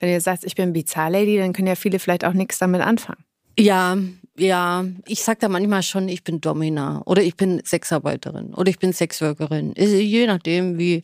[0.00, 3.24] Wenn du sagst, ich bin Bizarre-Lady, dann können ja viele vielleicht auch nichts damit anfangen.
[3.58, 3.96] Ja,
[4.36, 4.84] ja.
[5.06, 8.92] Ich sage da manchmal schon, ich bin Domina oder ich bin Sexarbeiterin oder ich bin
[8.92, 9.74] Sexworkerin.
[9.76, 11.02] Je nachdem, wie,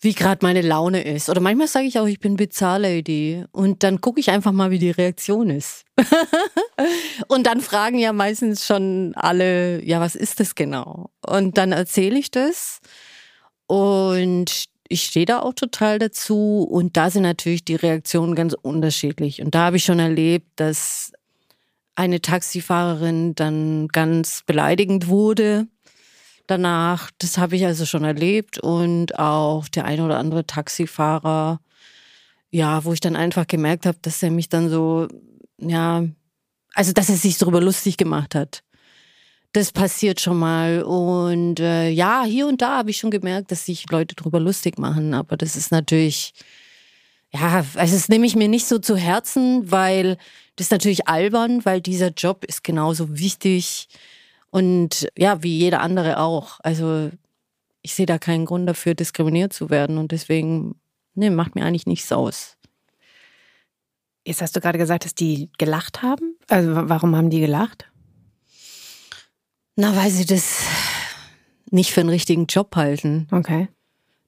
[0.00, 1.28] wie gerade meine Laune ist.
[1.28, 3.44] Oder manchmal sage ich auch, ich bin Bezahlady.
[3.50, 5.84] Und dann gucke ich einfach mal, wie die Reaktion ist.
[7.28, 11.10] und dann fragen ja meistens schon alle, ja, was ist das genau?
[11.26, 12.78] Und dann erzähle ich das.
[13.66, 16.62] Und ich stehe da auch total dazu.
[16.62, 19.42] Und da sind natürlich die Reaktionen ganz unterschiedlich.
[19.42, 21.12] Und da habe ich schon erlebt, dass
[21.96, 25.66] eine Taxifahrerin dann ganz beleidigend wurde
[26.48, 27.10] danach.
[27.18, 31.60] Das habe ich also schon erlebt und auch der ein oder andere Taxifahrer,
[32.50, 35.06] ja, wo ich dann einfach gemerkt habe, dass er mich dann so,
[35.60, 36.04] ja,
[36.74, 38.62] also dass er sich darüber lustig gemacht hat.
[39.52, 40.82] Das passiert schon mal.
[40.82, 44.78] Und äh, ja, hier und da habe ich schon gemerkt, dass sich Leute darüber lustig
[44.78, 45.14] machen.
[45.14, 46.32] Aber das ist natürlich,
[47.32, 50.16] ja, also das nehme ich mir nicht so zu Herzen, weil
[50.56, 53.88] das ist natürlich albern, weil dieser Job ist genauso wichtig
[54.50, 56.60] und ja, wie jeder andere auch.
[56.62, 57.10] Also
[57.82, 59.98] ich sehe da keinen Grund dafür, diskriminiert zu werden.
[59.98, 60.80] Und deswegen,
[61.14, 62.56] ne, macht mir eigentlich nichts aus.
[64.26, 66.36] Jetzt hast du gerade gesagt, dass die gelacht haben.
[66.48, 67.90] Also warum haben die gelacht?
[69.76, 70.62] Na, weil sie das
[71.70, 73.28] nicht für einen richtigen Job halten.
[73.30, 73.68] Okay.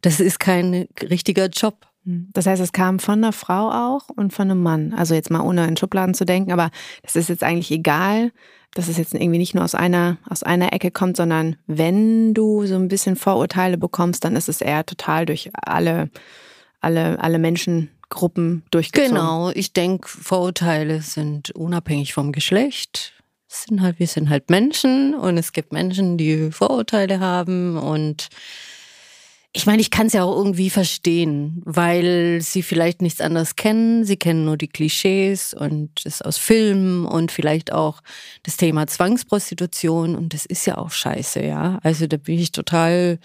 [0.01, 1.87] Das ist kein richtiger Job.
[2.05, 2.31] Hm.
[2.33, 4.95] Das heißt, es kam von einer Frau auch und von einem Mann.
[4.95, 6.71] Also jetzt mal ohne in Schubladen zu denken, aber
[7.03, 8.33] das ist jetzt eigentlich egal,
[8.75, 12.67] dass es jetzt irgendwie nicht nur aus einer, aus einer Ecke kommt, sondern wenn du
[12.67, 16.11] so ein bisschen Vorurteile bekommst, dann ist es eher total durch alle,
[16.81, 19.17] alle, alle Menschengruppen durchgezogen.
[19.17, 23.13] Genau, ich denke, Vorurteile sind unabhängig vom Geschlecht.
[23.49, 28.29] sind halt, wir sind halt Menschen und es gibt Menschen, die Vorurteile haben und
[29.53, 34.05] ich meine, ich kann es ja auch irgendwie verstehen, weil sie vielleicht nichts anderes kennen.
[34.05, 38.01] Sie kennen nur die Klischees und das aus Filmen und vielleicht auch
[38.45, 41.81] das Thema Zwangsprostitution und das ist ja auch scheiße, ja.
[41.83, 43.19] Also da bin ich total,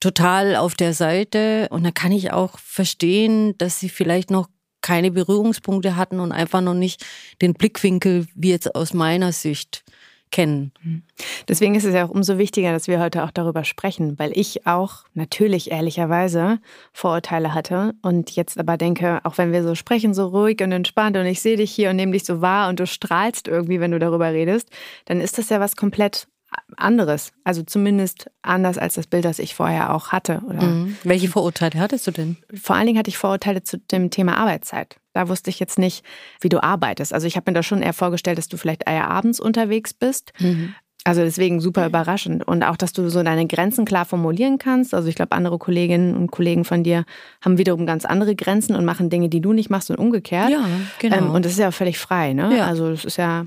[0.00, 4.48] total auf der Seite und da kann ich auch verstehen, dass sie vielleicht noch
[4.80, 7.04] keine Berührungspunkte hatten und einfach noch nicht
[7.42, 9.84] den Blickwinkel, wie jetzt aus meiner Sicht,
[10.30, 10.72] kennen.
[10.82, 11.02] Mhm.
[11.48, 14.66] Deswegen ist es ja auch umso wichtiger, dass wir heute auch darüber sprechen, weil ich
[14.66, 16.58] auch natürlich ehrlicherweise
[16.92, 21.16] Vorurteile hatte und jetzt aber denke, auch wenn wir so sprechen, so ruhig und entspannt
[21.16, 23.90] und ich sehe dich hier und nehme dich so wahr und du strahlst irgendwie, wenn
[23.90, 24.68] du darüber redest,
[25.06, 26.28] dann ist das ja was komplett
[26.76, 27.32] anderes.
[27.44, 30.40] Also zumindest anders als das Bild, das ich vorher auch hatte.
[30.46, 30.96] Mhm.
[31.04, 32.36] Welche Vorurteile hattest du denn?
[32.54, 34.99] Vor allen Dingen hatte ich Vorurteile zu dem Thema Arbeitszeit.
[35.12, 36.04] Da wusste ich jetzt nicht,
[36.40, 37.12] wie du arbeitest.
[37.12, 40.32] Also ich habe mir da schon eher vorgestellt, dass du vielleicht eher abends unterwegs bist.
[40.38, 40.74] Mhm.
[41.04, 42.46] Also deswegen super überraschend.
[42.46, 44.92] Und auch, dass du so deine Grenzen klar formulieren kannst.
[44.92, 47.04] Also ich glaube, andere Kolleginnen und Kollegen von dir
[47.42, 50.50] haben wiederum ganz andere Grenzen und machen Dinge, die du nicht machst und umgekehrt.
[50.50, 50.66] Ja,
[50.98, 51.16] genau.
[51.16, 52.56] Ähm, und das ist ja völlig frei, ne?
[52.56, 52.66] Ja.
[52.66, 53.46] Also das ist ja,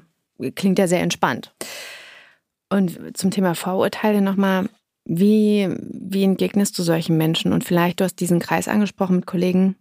[0.56, 1.54] klingt ja sehr entspannt.
[2.70, 4.68] Und zum Thema Vorurteile nochmal.
[5.06, 7.52] Wie, wie entgegnest du solchen Menschen?
[7.54, 9.76] Und vielleicht, du hast diesen Kreis angesprochen mit Kollegen,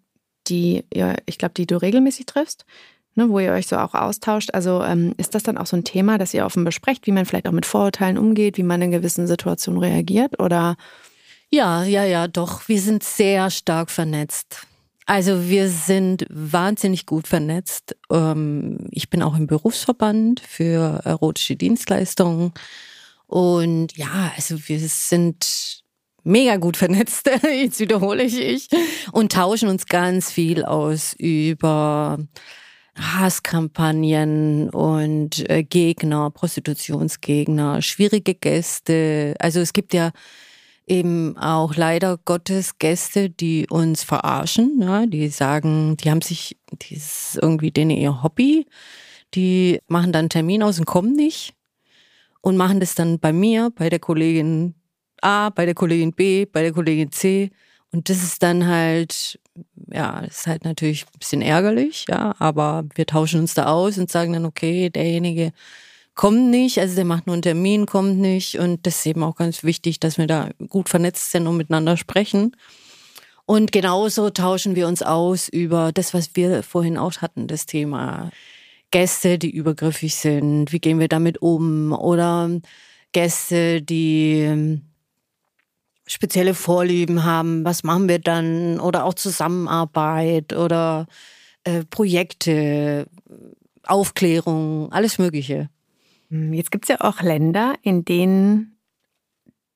[0.49, 2.65] die ihr, ich glaube, die du regelmäßig triffst,
[3.15, 4.51] ne, wo ihr euch so auch austauscht.
[4.53, 7.27] Also ähm, ist das dann auch so ein Thema, dass ihr offen besprecht, wie man
[7.27, 10.41] vielleicht auch mit Vorurteilen umgeht, wie man in gewissen Situationen reagiert?
[10.41, 10.77] Oder
[11.51, 12.69] ja, ja, ja, doch.
[12.69, 14.67] Wir sind sehr stark vernetzt.
[15.07, 17.97] Also wir sind wahnsinnig gut vernetzt.
[18.11, 22.53] Ähm, ich bin auch im Berufsverband für erotische Dienstleistungen.
[23.27, 25.82] Und ja, also wir sind
[26.25, 28.69] mega gut vernetzt, jetzt wiederhole ich ich,
[29.13, 32.19] und tauschen uns ganz viel aus über
[32.97, 39.35] Hasskampagnen und äh, Gegner, Prostitutionsgegner, schwierige Gäste.
[39.39, 40.11] Also es gibt ja
[40.87, 45.07] eben auch leider Gottes Gäste, die uns verarschen, ne?
[45.09, 48.67] die sagen, die haben sich, das ist irgendwie denen ihr Hobby,
[49.35, 51.55] die machen dann Termin aus und kommen nicht
[52.43, 54.75] und machen das dann bei mir, bei der Kollegin
[55.23, 57.51] A, bei der Kollegin B, bei der Kollegin C
[57.93, 59.39] und das ist dann halt,
[59.93, 64.11] ja, ist halt natürlich ein bisschen ärgerlich, ja, aber wir tauschen uns da aus und
[64.11, 65.53] sagen dann, okay, derjenige
[66.15, 68.59] kommt nicht, also der macht nur einen Termin, kommt nicht.
[68.59, 71.97] Und das ist eben auch ganz wichtig, dass wir da gut vernetzt sind und miteinander
[71.99, 72.57] sprechen.
[73.45, 78.31] Und genauso tauschen wir uns aus über das, was wir vorhin auch hatten, das Thema
[78.91, 80.73] Gäste, die übergriffig sind.
[80.73, 81.93] Wie gehen wir damit um?
[81.93, 82.51] Oder
[83.13, 84.81] Gäste, die
[86.13, 87.65] spezielle Vorlieben haben.
[87.65, 88.79] Was machen wir dann?
[88.81, 91.07] Oder auch Zusammenarbeit oder
[91.65, 93.07] äh, Projekte,
[93.85, 95.69] Aufklärung, alles Mögliche.
[96.29, 98.77] Hm, jetzt gibt es ja auch Länder, in denen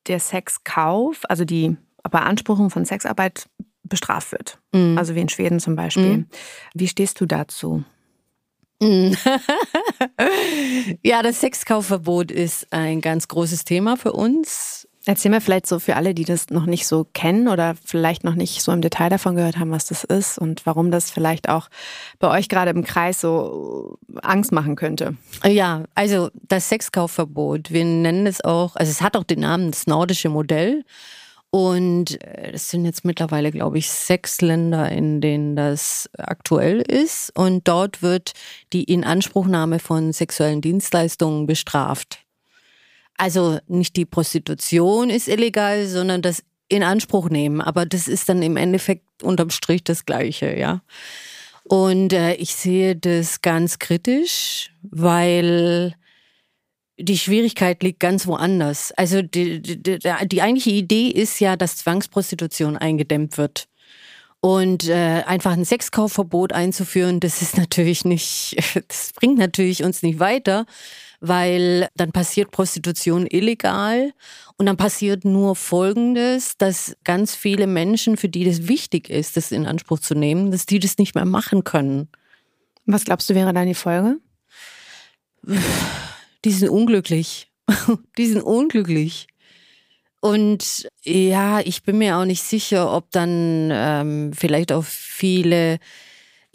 [0.07, 1.76] der Sexkauf, also die
[2.09, 3.49] Beanspruchung von Sexarbeit
[3.82, 4.59] bestraft wird.
[4.72, 4.99] Mhm.
[4.99, 6.18] Also wie in Schweden zum Beispiel.
[6.18, 6.26] Mhm.
[6.74, 7.84] Wie stehst du dazu?
[8.80, 9.16] Mhm.
[11.03, 14.86] ja, das Sexkaufverbot ist ein ganz großes Thema für uns.
[15.09, 18.35] Erzähl mir vielleicht so für alle, die das noch nicht so kennen oder vielleicht noch
[18.35, 21.69] nicht so im Detail davon gehört haben, was das ist und warum das vielleicht auch
[22.19, 25.17] bei euch gerade im Kreis so Angst machen könnte.
[25.45, 29.87] Ja, also das Sexkaufverbot, wir nennen es auch, also es hat auch den Namen das
[29.87, 30.83] nordische Modell.
[31.51, 37.31] Und äh, es sind jetzt mittlerweile, glaube ich, sechs Länder, in denen das aktuell ist.
[37.39, 38.33] Und dort wird
[38.73, 42.26] die Inanspruchnahme von sexuellen Dienstleistungen bestraft.
[43.17, 47.61] Also nicht die Prostitution ist illegal, sondern das in Anspruch nehmen.
[47.61, 50.83] Aber das ist dann im Endeffekt unterm Strich das Gleiche, ja.
[51.64, 55.95] Und äh, ich sehe das ganz kritisch, weil
[56.99, 58.93] die Schwierigkeit liegt ganz woanders.
[58.93, 63.69] Also die, die, die eigentliche Idee ist ja, dass Zwangsprostitution eingedämmt wird.
[64.41, 68.57] Und äh, einfach ein Sexkaufverbot einzuführen, das ist natürlich nicht,
[68.89, 70.67] das bringt natürlich uns nicht weiter,
[71.21, 74.12] weil dann passiert Prostitution illegal
[74.57, 79.53] und dann passiert nur Folgendes, dass ganz viele Menschen, für die das wichtig ist, das
[79.53, 82.09] in Anspruch zu nehmen, dass die das nicht mehr machen können.
[82.85, 84.19] Was glaubst du wäre dann die Folge?
[86.45, 87.51] Die sind unglücklich.
[88.17, 89.27] Die sind unglücklich.
[90.21, 95.79] Und ja, ich bin mir auch nicht sicher, ob dann ähm, vielleicht auch viele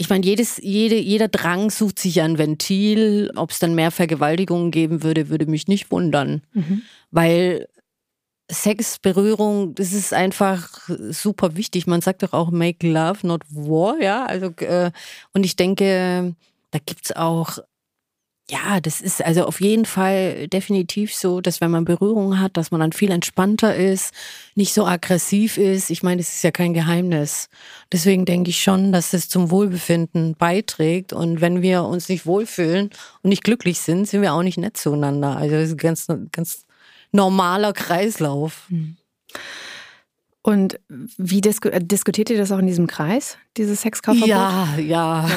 [0.01, 3.31] ich meine, jedes, jede, jeder Drang sucht sich ein Ventil.
[3.35, 6.41] Ob es dann mehr Vergewaltigungen geben würde, würde mich nicht wundern.
[6.53, 6.81] Mhm.
[7.11, 7.67] Weil
[8.49, 11.85] Sex, Berührung, das ist einfach super wichtig.
[11.85, 14.25] Man sagt doch auch make love, not war, ja.
[14.25, 14.91] Also, äh,
[15.33, 16.35] und ich denke,
[16.71, 17.59] da gibt's auch
[18.51, 22.69] ja, das ist also auf jeden Fall definitiv so, dass wenn man Berührung hat, dass
[22.69, 24.13] man dann viel entspannter ist,
[24.55, 25.89] nicht so aggressiv ist.
[25.89, 27.47] Ich meine, das ist ja kein Geheimnis.
[27.93, 31.13] Deswegen denke ich schon, dass es zum Wohlbefinden beiträgt.
[31.13, 32.89] Und wenn wir uns nicht wohlfühlen
[33.21, 35.37] und nicht glücklich sind, sind wir auch nicht nett zueinander.
[35.37, 36.65] Also das ist ein ganz, ganz
[37.13, 38.65] normaler Kreislauf.
[38.67, 38.97] Mhm.
[40.43, 44.27] Und wie disku äh, diskutiert ihr das auch in diesem Kreis, dieses Sexkaufverbot?
[44.27, 45.29] Ja, ja.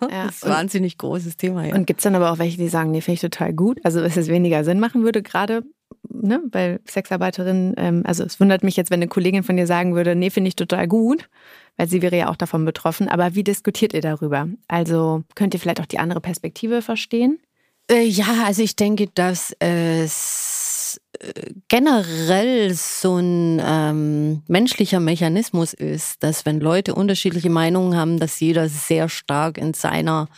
[0.00, 0.24] ja.
[0.26, 1.66] Das ist ein wahnsinnig großes Thema.
[1.66, 1.74] Ja.
[1.74, 3.78] Und gibt es dann aber auch welche, die sagen, nee, finde ich total gut.
[3.84, 5.62] Also, dass es weniger Sinn machen würde, gerade
[6.08, 9.94] ne, weil Sexarbeiterinnen, ähm, also es wundert mich jetzt, wenn eine Kollegin von dir sagen
[9.94, 11.28] würde, nee, finde ich total gut,
[11.76, 13.08] weil sie wäre ja auch davon betroffen.
[13.08, 14.48] Aber wie diskutiert ihr darüber?
[14.68, 17.38] Also könnt ihr vielleicht auch die andere Perspektive verstehen?
[17.90, 20.53] Äh, ja, also ich denke, dass es
[21.68, 28.68] generell so ein ähm, menschlicher Mechanismus ist, dass wenn Leute unterschiedliche Meinungen haben, dass jeder
[28.68, 30.28] sehr stark in seiner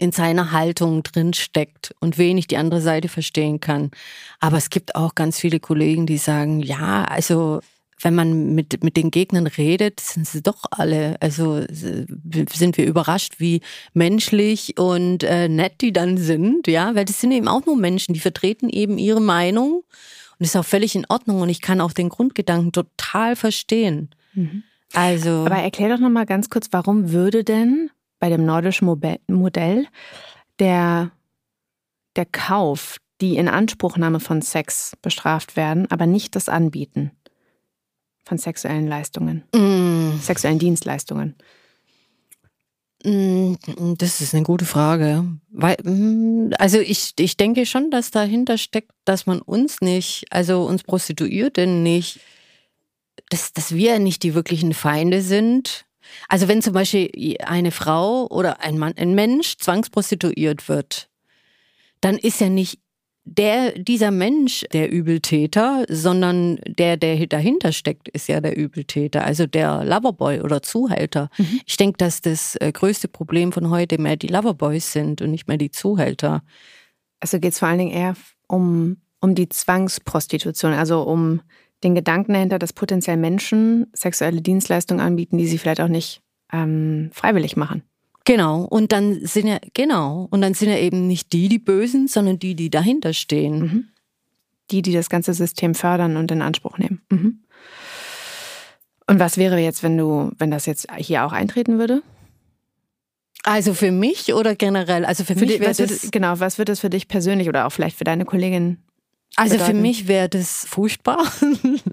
[0.00, 3.90] in seiner Haltung drinsteckt und wenig die andere Seite verstehen kann.
[4.38, 7.60] Aber es gibt auch ganz viele Kollegen, die sagen, ja, also
[8.00, 13.34] wenn man mit, mit den Gegnern redet, sind sie doch alle, also sind wir überrascht,
[13.38, 13.60] wie
[13.92, 18.14] menschlich und äh, nett die dann sind, ja, weil das sind eben auch nur Menschen,
[18.14, 19.82] die vertreten eben ihre Meinung
[20.38, 24.10] Und ist auch völlig in Ordnung und ich kann auch den Grundgedanken total verstehen.
[24.34, 24.62] Mhm.
[24.92, 25.30] Also.
[25.44, 27.90] Aber erklär doch nochmal ganz kurz, warum würde denn
[28.20, 28.86] bei dem nordischen
[29.26, 29.86] Modell
[30.60, 31.10] der,
[32.16, 37.10] der Kauf, die Inanspruchnahme von Sex bestraft werden, aber nicht das Anbieten
[38.28, 40.18] von sexuellen Leistungen, mm.
[40.20, 41.34] sexuellen Dienstleistungen?
[43.04, 43.54] Mm,
[43.96, 45.24] das ist eine gute Frage.
[45.50, 50.64] Weil, mm, also ich, ich denke schon, dass dahinter steckt, dass man uns nicht, also
[50.64, 52.20] uns Prostituierten nicht,
[53.30, 55.86] dass, dass wir nicht die wirklichen Feinde sind.
[56.28, 61.08] Also wenn zum Beispiel eine Frau oder ein Mann, ein Mensch zwangsprostituiert wird,
[62.02, 62.80] dann ist ja nicht
[63.36, 69.46] der, dieser Mensch der Übeltäter, sondern der, der dahinter steckt, ist ja der Übeltäter, also
[69.46, 71.28] der Loverboy oder Zuhälter.
[71.36, 71.60] Mhm.
[71.66, 75.46] Ich denke, dass das äh, größte Problem von heute mehr die Loverboys sind und nicht
[75.46, 76.42] mehr die Zuhälter.
[77.20, 78.14] Also geht es vor allen Dingen eher
[78.46, 81.42] um, um die Zwangsprostitution, also um
[81.84, 86.22] den Gedanken dahinter, dass potenziell Menschen sexuelle Dienstleistungen anbieten, die sie vielleicht auch nicht
[86.52, 87.82] ähm, freiwillig machen.
[88.28, 88.64] Genau.
[88.64, 90.28] Und dann sind ja, genau.
[90.30, 93.58] Und dann sind ja eben nicht die, die Bösen, sondern die, die dahinter stehen.
[93.58, 93.88] Mhm.
[94.70, 97.00] Die, die das ganze System fördern und in Anspruch nehmen.
[97.08, 97.42] Mhm.
[99.06, 102.02] Und was wäre jetzt, wenn du, wenn das jetzt hier auch eintreten würde?
[103.44, 105.06] Also für mich oder generell?
[105.06, 106.38] Also für, für mich wäre das genau.
[106.38, 108.76] Was wird das für dich persönlich oder auch vielleicht für deine Kollegin
[109.38, 109.76] also bedeuten?
[109.76, 111.24] für mich wäre das furchtbar,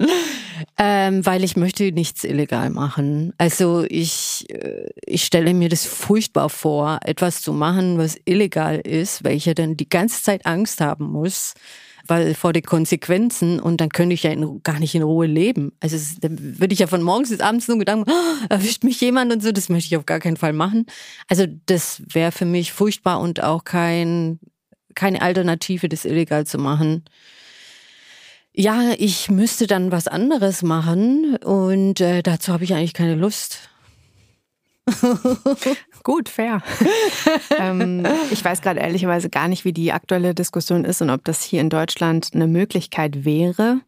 [0.78, 3.34] ähm, weil ich möchte nichts illegal machen.
[3.38, 9.24] Also ich, äh, ich stelle mir das furchtbar vor, etwas zu machen, was illegal ist,
[9.24, 11.54] weil ich ja dann die ganze Zeit Angst haben muss,
[12.08, 15.72] weil vor den Konsequenzen und dann könnte ich ja in, gar nicht in Ruhe leben.
[15.80, 19.00] Also es, dann würde ich ja von morgens bis abends nur Gedanken, oh, erwischt mich
[19.02, 20.88] jemand und so, das möchte ich auf gar keinen Fall machen.
[21.28, 24.40] Also das wäre für mich furchtbar und auch kein
[24.96, 27.04] keine Alternative, das illegal zu machen.
[28.58, 33.70] Ja, ich müsste dann was anderes machen und äh, dazu habe ich eigentlich keine Lust.
[36.04, 36.62] Gut, fair.
[37.58, 41.44] ähm, ich weiß gerade ehrlicherweise gar nicht, wie die aktuelle Diskussion ist und ob das
[41.44, 43.82] hier in Deutschland eine Möglichkeit wäre,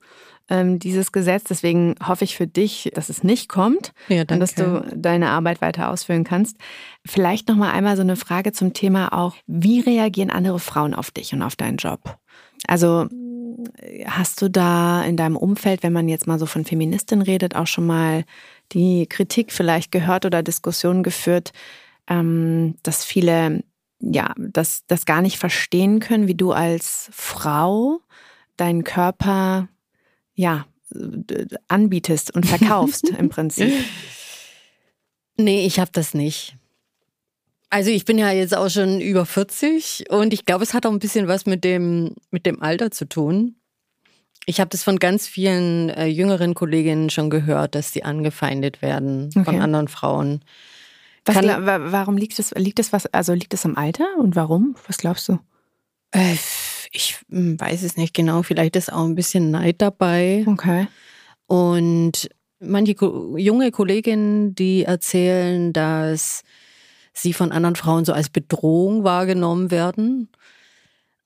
[0.50, 1.46] ähm, dieses Gesetz.
[1.46, 5.62] Deswegen hoffe ich für dich, dass es nicht kommt ja, und dass du deine Arbeit
[5.62, 6.58] weiter ausführen kannst.
[7.06, 11.12] Vielleicht noch mal einmal so eine Frage zum Thema auch: Wie reagieren andere Frauen auf
[11.12, 12.18] dich und auf deinen Job?
[12.68, 13.08] Also
[14.06, 17.68] hast du da in deinem Umfeld, wenn man jetzt mal so von Feministin redet, auch
[17.68, 18.24] schon mal
[18.72, 21.54] die Kritik vielleicht gehört oder Diskussionen geführt,
[22.08, 23.64] ähm, dass viele
[24.00, 28.00] ja das, das gar nicht verstehen können, wie du als Frau
[28.58, 29.70] deinen Körper
[30.36, 30.66] ja
[31.68, 33.74] anbietest und verkaufst im Prinzip.
[35.38, 36.56] Nee, ich habe das nicht.
[37.70, 40.92] Also ich bin ja jetzt auch schon über 40 und ich glaube, es hat auch
[40.92, 43.56] ein bisschen was mit dem, mit dem Alter zu tun.
[44.46, 49.30] Ich habe das von ganz vielen äh, jüngeren Kolleginnen schon gehört, dass sie angefeindet werden
[49.36, 49.44] okay.
[49.44, 50.42] von anderen Frauen.
[51.26, 52.52] Was, warum liegt das?
[52.52, 53.06] Liegt das was?
[53.08, 54.76] Also liegt das am Alter und warum?
[54.88, 55.40] Was glaubst du?
[56.12, 56.36] Äh,
[56.92, 58.44] ich weiß es nicht genau.
[58.44, 60.46] Vielleicht ist auch ein bisschen Neid dabei.
[60.48, 60.88] Okay.
[61.48, 62.96] Und manche
[63.38, 66.44] junge Kolleginnen, die erzählen, dass
[67.18, 70.30] sie von anderen Frauen so als Bedrohung wahrgenommen werden.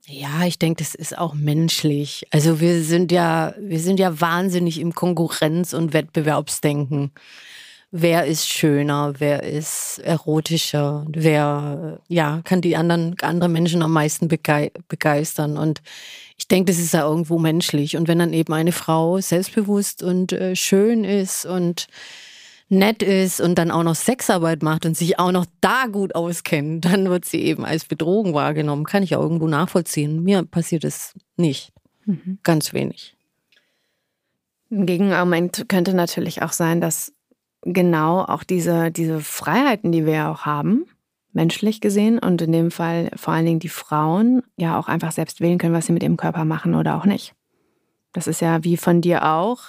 [0.08, 2.26] Ja, ich denke, das ist auch menschlich.
[2.32, 7.12] Also wir sind ja, wir sind ja wahnsinnig im Konkurrenz- und Wettbewerbsdenken.
[7.92, 9.14] Wer ist schöner?
[9.20, 11.06] Wer ist erotischer?
[11.10, 15.58] Wer, ja, kann die anderen, andere Menschen am meisten begeistern?
[15.58, 15.82] Und
[16.38, 17.98] ich denke, das ist ja irgendwo menschlich.
[17.98, 21.88] Und wenn dann eben eine Frau selbstbewusst und äh, schön ist und
[22.72, 26.86] nett ist und dann auch noch Sexarbeit macht und sich auch noch da gut auskennt,
[26.86, 28.86] dann wird sie eben als Bedrohung wahrgenommen.
[28.86, 30.24] Kann ich auch irgendwo nachvollziehen.
[30.24, 31.74] Mir passiert es nicht.
[32.06, 32.40] Mhm.
[32.44, 33.16] Ganz wenig.
[34.72, 37.14] Ein Gegenargument könnte natürlich auch sein, dass
[37.62, 40.86] genau auch diese, diese Freiheiten, die wir ja auch haben,
[41.34, 45.42] menschlich gesehen und in dem Fall vor allen Dingen die Frauen ja auch einfach selbst
[45.42, 47.34] wählen können, was sie mit ihrem Körper machen oder auch nicht.
[48.14, 49.62] Das ist ja wie von dir auch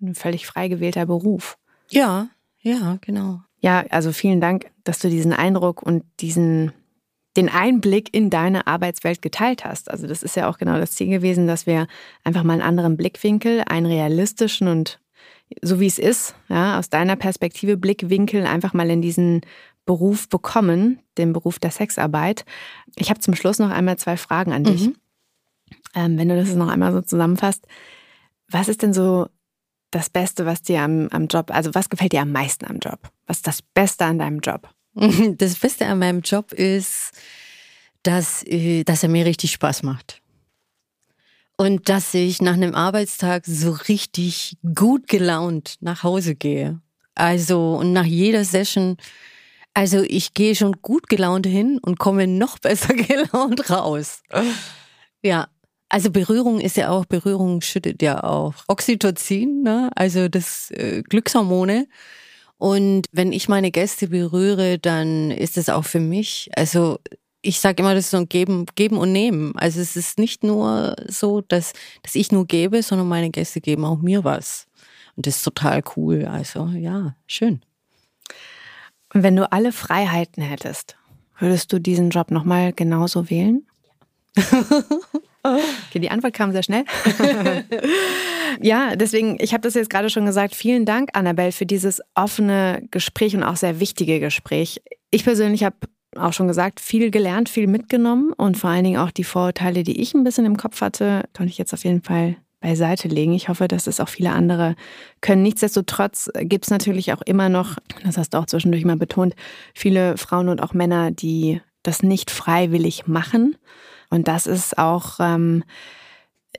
[0.00, 1.58] ein völlig frei gewählter Beruf.
[1.90, 2.28] Ja,
[2.60, 3.40] ja, genau.
[3.60, 6.72] Ja, also vielen Dank, dass du diesen Eindruck und diesen
[7.36, 9.90] den Einblick in deine Arbeitswelt geteilt hast.
[9.90, 11.86] Also das ist ja auch genau das Ziel gewesen, dass wir
[12.24, 15.00] einfach mal einen anderen Blickwinkel, einen realistischen und
[15.62, 19.42] so wie es ist, ja, aus deiner Perspektive Blickwinkel einfach mal in diesen
[19.84, 22.44] Beruf bekommen, den Beruf der Sexarbeit.
[22.96, 24.88] Ich habe zum Schluss noch einmal zwei Fragen an dich.
[24.88, 24.96] Mhm.
[25.94, 27.66] Ähm, wenn du das noch einmal so zusammenfasst,
[28.48, 29.28] was ist denn so
[29.90, 33.10] das Beste, was dir am, am Job, also was gefällt dir am meisten am Job?
[33.26, 34.68] Was ist das Beste an deinem Job?
[35.38, 37.12] Das Beste an meinem Job ist,
[38.02, 40.20] dass, äh, dass er mir richtig Spaß macht.
[41.56, 46.80] Und dass ich nach einem Arbeitstag so richtig gut gelaunt nach Hause gehe.
[47.14, 48.96] Also, und nach jeder Session,
[49.74, 54.22] also ich gehe schon gut gelaunt hin und komme noch besser gelaunt raus.
[55.22, 55.48] Ja,
[55.90, 59.90] also Berührung ist ja auch, Berührung schüttet ja auch Oxytocin, ne?
[59.96, 61.88] also das äh, Glückshormone.
[62.58, 66.98] Und wenn ich meine Gäste berühre, dann ist es auch für mich, also
[67.42, 69.56] ich sage immer, das ist so ein Geben, Geben und Nehmen.
[69.56, 71.72] Also es ist nicht nur so, dass,
[72.02, 74.66] dass ich nur gebe, sondern meine Gäste geben auch mir was.
[75.16, 76.26] Und das ist total cool.
[76.26, 77.62] Also ja, schön.
[79.12, 80.96] Und wenn du alle Freiheiten hättest,
[81.38, 83.66] würdest du diesen Job nochmal genauso wählen?
[85.42, 86.84] Okay, die Antwort kam sehr schnell.
[88.60, 90.54] ja, deswegen, ich habe das jetzt gerade schon gesagt.
[90.54, 94.82] Vielen Dank, Annabelle, für dieses offene Gespräch und auch sehr wichtige Gespräch.
[95.10, 95.76] Ich persönlich habe
[96.16, 100.00] auch schon gesagt, viel gelernt, viel mitgenommen und vor allen Dingen auch die Vorurteile, die
[100.00, 103.32] ich ein bisschen im Kopf hatte, konnte ich jetzt auf jeden Fall beiseite legen.
[103.32, 104.74] Ich hoffe, dass es auch viele andere
[105.20, 105.42] können.
[105.42, 109.34] Nichtsdestotrotz gibt es natürlich auch immer noch, das hast du auch zwischendurch mal betont,
[109.72, 113.56] viele Frauen und auch Männer, die das nicht freiwillig machen
[114.10, 115.64] und das ist auch ähm,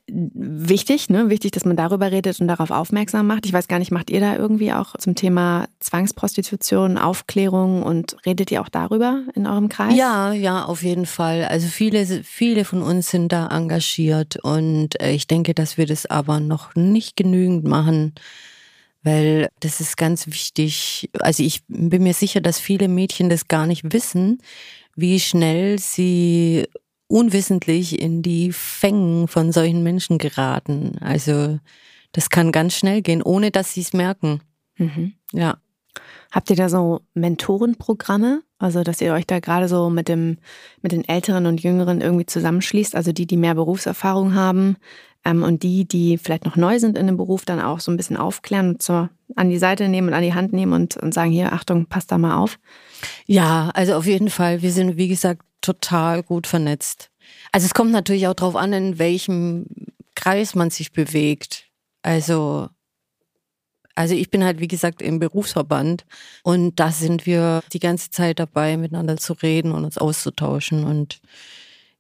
[0.08, 1.30] wichtig, ne?
[1.30, 3.45] wichtig, dass man darüber redet und darauf aufmerksam macht.
[3.45, 8.52] Ich weiß gar nicht, macht ihr da irgendwie auch zum Thema Zwangsprostitution, Aufklärung und redet
[8.52, 9.95] ihr auch darüber in eurem Kreis?
[9.95, 11.45] Ja, ja, auf jeden Fall.
[11.45, 16.06] Also viele, viele von uns sind da engagiert und äh, ich denke, dass wir das
[16.06, 18.14] aber noch nicht genügend machen.
[19.04, 21.10] Weil das ist ganz wichtig.
[21.20, 24.41] Also ich bin mir sicher, dass viele Mädchen das gar nicht wissen,
[24.95, 26.68] wie schnell sie
[27.12, 30.97] unwissentlich in die Fängen von solchen Menschen geraten.
[31.01, 31.59] Also
[32.14, 34.41] das kann ganz schnell gehen, ohne dass sie es merken.
[34.78, 35.14] Mhm.
[35.34, 35.57] Ja.
[36.32, 38.41] Habt ihr da so Mentorenprogramme?
[38.57, 40.38] Also, dass ihr euch da gerade so mit dem,
[40.82, 42.95] mit den Älteren und Jüngeren irgendwie zusammenschließt?
[42.95, 44.78] Also die, die mehr Berufserfahrung haben
[45.26, 47.97] ähm, und die, die vielleicht noch neu sind in dem Beruf, dann auch so ein
[47.97, 51.14] bisschen aufklären und so an die Seite nehmen und an die Hand nehmen und, und
[51.14, 52.59] sagen, hier, Achtung, passt da mal auf.
[53.26, 54.62] Ja, also auf jeden Fall.
[54.62, 57.12] Wir sind, wie gesagt, total gut vernetzt.
[57.51, 59.66] Also es kommt natürlich auch darauf an, in welchem
[60.16, 61.70] Kreis man sich bewegt.
[62.01, 62.70] Also,
[63.95, 66.05] also ich bin halt, wie gesagt, im Berufsverband
[66.43, 70.84] und da sind wir die ganze Zeit dabei, miteinander zu reden und uns auszutauschen.
[70.84, 71.22] Und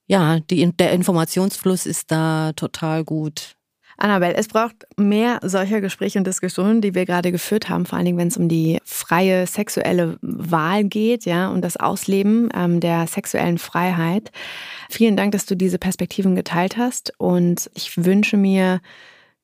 [0.07, 3.55] ja, die, der Informationsfluss ist da total gut.
[3.97, 8.05] Annabelle, es braucht mehr solcher Gespräche und Diskussionen, die wir gerade geführt haben, vor allen
[8.05, 13.07] Dingen, wenn es um die freie sexuelle Wahl geht, ja, und das Ausleben ähm, der
[13.07, 14.31] sexuellen Freiheit.
[14.89, 18.81] Vielen Dank, dass du diese Perspektiven geteilt hast und ich wünsche mir,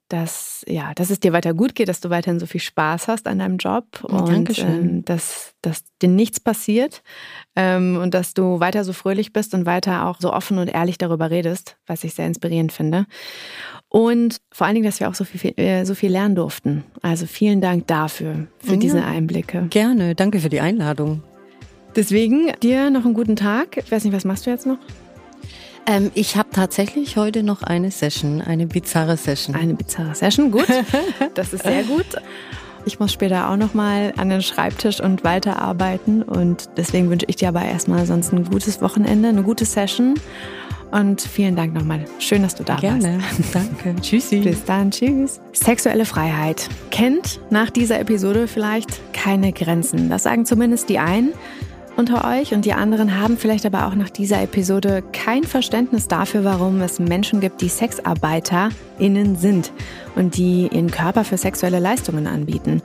[0.10, 3.28] dass, ja, dass es dir weiter gut geht, dass du weiterhin so viel Spaß hast
[3.28, 4.68] an deinem Job und Dankeschön.
[4.68, 7.04] Ähm, dass, dass dir nichts passiert
[7.56, 10.98] ähm, und dass du weiter so fröhlich bist und weiter auch so offen und ehrlich
[10.98, 13.06] darüber redest, was ich sehr inspirierend finde.
[13.98, 16.84] Und vor allen Dingen, dass wir auch so viel, äh, so viel lernen durften.
[17.02, 19.66] Also vielen Dank dafür, für ja, diese Einblicke.
[19.72, 21.24] Gerne, danke für die Einladung.
[21.96, 23.78] Deswegen dir noch einen guten Tag.
[23.78, 24.78] Ich weiß nicht, was machst du jetzt noch?
[25.88, 29.56] Ähm, ich habe tatsächlich heute noch eine Session, eine bizarre Session.
[29.56, 30.68] Eine bizarre Session, gut.
[31.34, 32.06] Das ist sehr gut.
[32.86, 37.38] Ich muss später auch noch mal an den Schreibtisch und weiterarbeiten und deswegen wünsche ich
[37.38, 40.14] dir aber erstmal sonst ein gutes Wochenende, eine gute Session
[40.92, 42.06] und vielen Dank nochmal.
[42.20, 43.20] Schön, dass du da Gerne.
[43.22, 43.52] warst.
[43.52, 43.68] Gerne.
[43.84, 44.02] Danke.
[44.02, 44.40] Tschüssi.
[44.40, 44.92] Bis dann.
[44.92, 45.40] Tschüss.
[45.54, 50.10] Sexuelle Freiheit kennt nach dieser Episode vielleicht keine Grenzen.
[50.10, 51.34] Das sagen zumindest die einen
[51.98, 56.44] unter euch und die anderen haben vielleicht aber auch nach dieser Episode kein Verständnis dafür,
[56.44, 59.72] warum es Menschen gibt, die SexarbeiterInnen sind
[60.16, 62.82] und die ihren Körper für sexuelle Leistungen anbieten.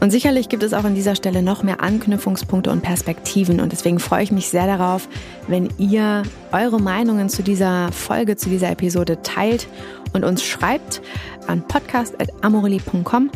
[0.00, 3.60] Und sicherlich gibt es auch an dieser Stelle noch mehr Anknüpfungspunkte und Perspektiven.
[3.60, 5.08] Und deswegen freue ich mich sehr darauf,
[5.46, 9.68] wenn ihr eure Meinungen zu dieser Folge, zu dieser Episode teilt
[10.12, 11.02] und uns schreibt
[11.46, 13.30] an podcast.amorelli.com.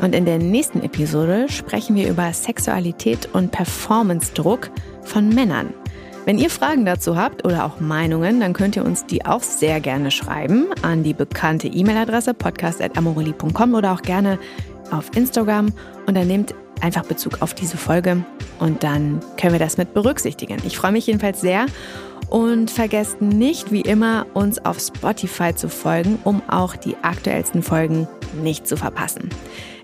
[0.00, 4.70] Und in der nächsten Episode sprechen wir über Sexualität und Performance-Druck
[5.02, 5.74] von Männern.
[6.24, 9.80] Wenn ihr Fragen dazu habt oder auch Meinungen, dann könnt ihr uns die auch sehr
[9.80, 14.38] gerne schreiben an die bekannte E-Mail-Adresse podcast.amorelli.com oder auch gerne
[14.90, 15.72] auf Instagram
[16.06, 18.24] und dann nehmt einfach Bezug auf diese Folge
[18.58, 20.58] und dann können wir das mit berücksichtigen.
[20.64, 21.66] Ich freue mich jedenfalls sehr
[22.28, 28.08] und vergesst nicht, wie immer, uns auf Spotify zu folgen, um auch die aktuellsten Folgen
[28.42, 29.30] nicht zu verpassen.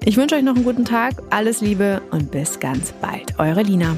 [0.05, 3.39] Ich wünsche euch noch einen guten Tag, alles Liebe und bis ganz bald.
[3.39, 3.97] Eure Lina.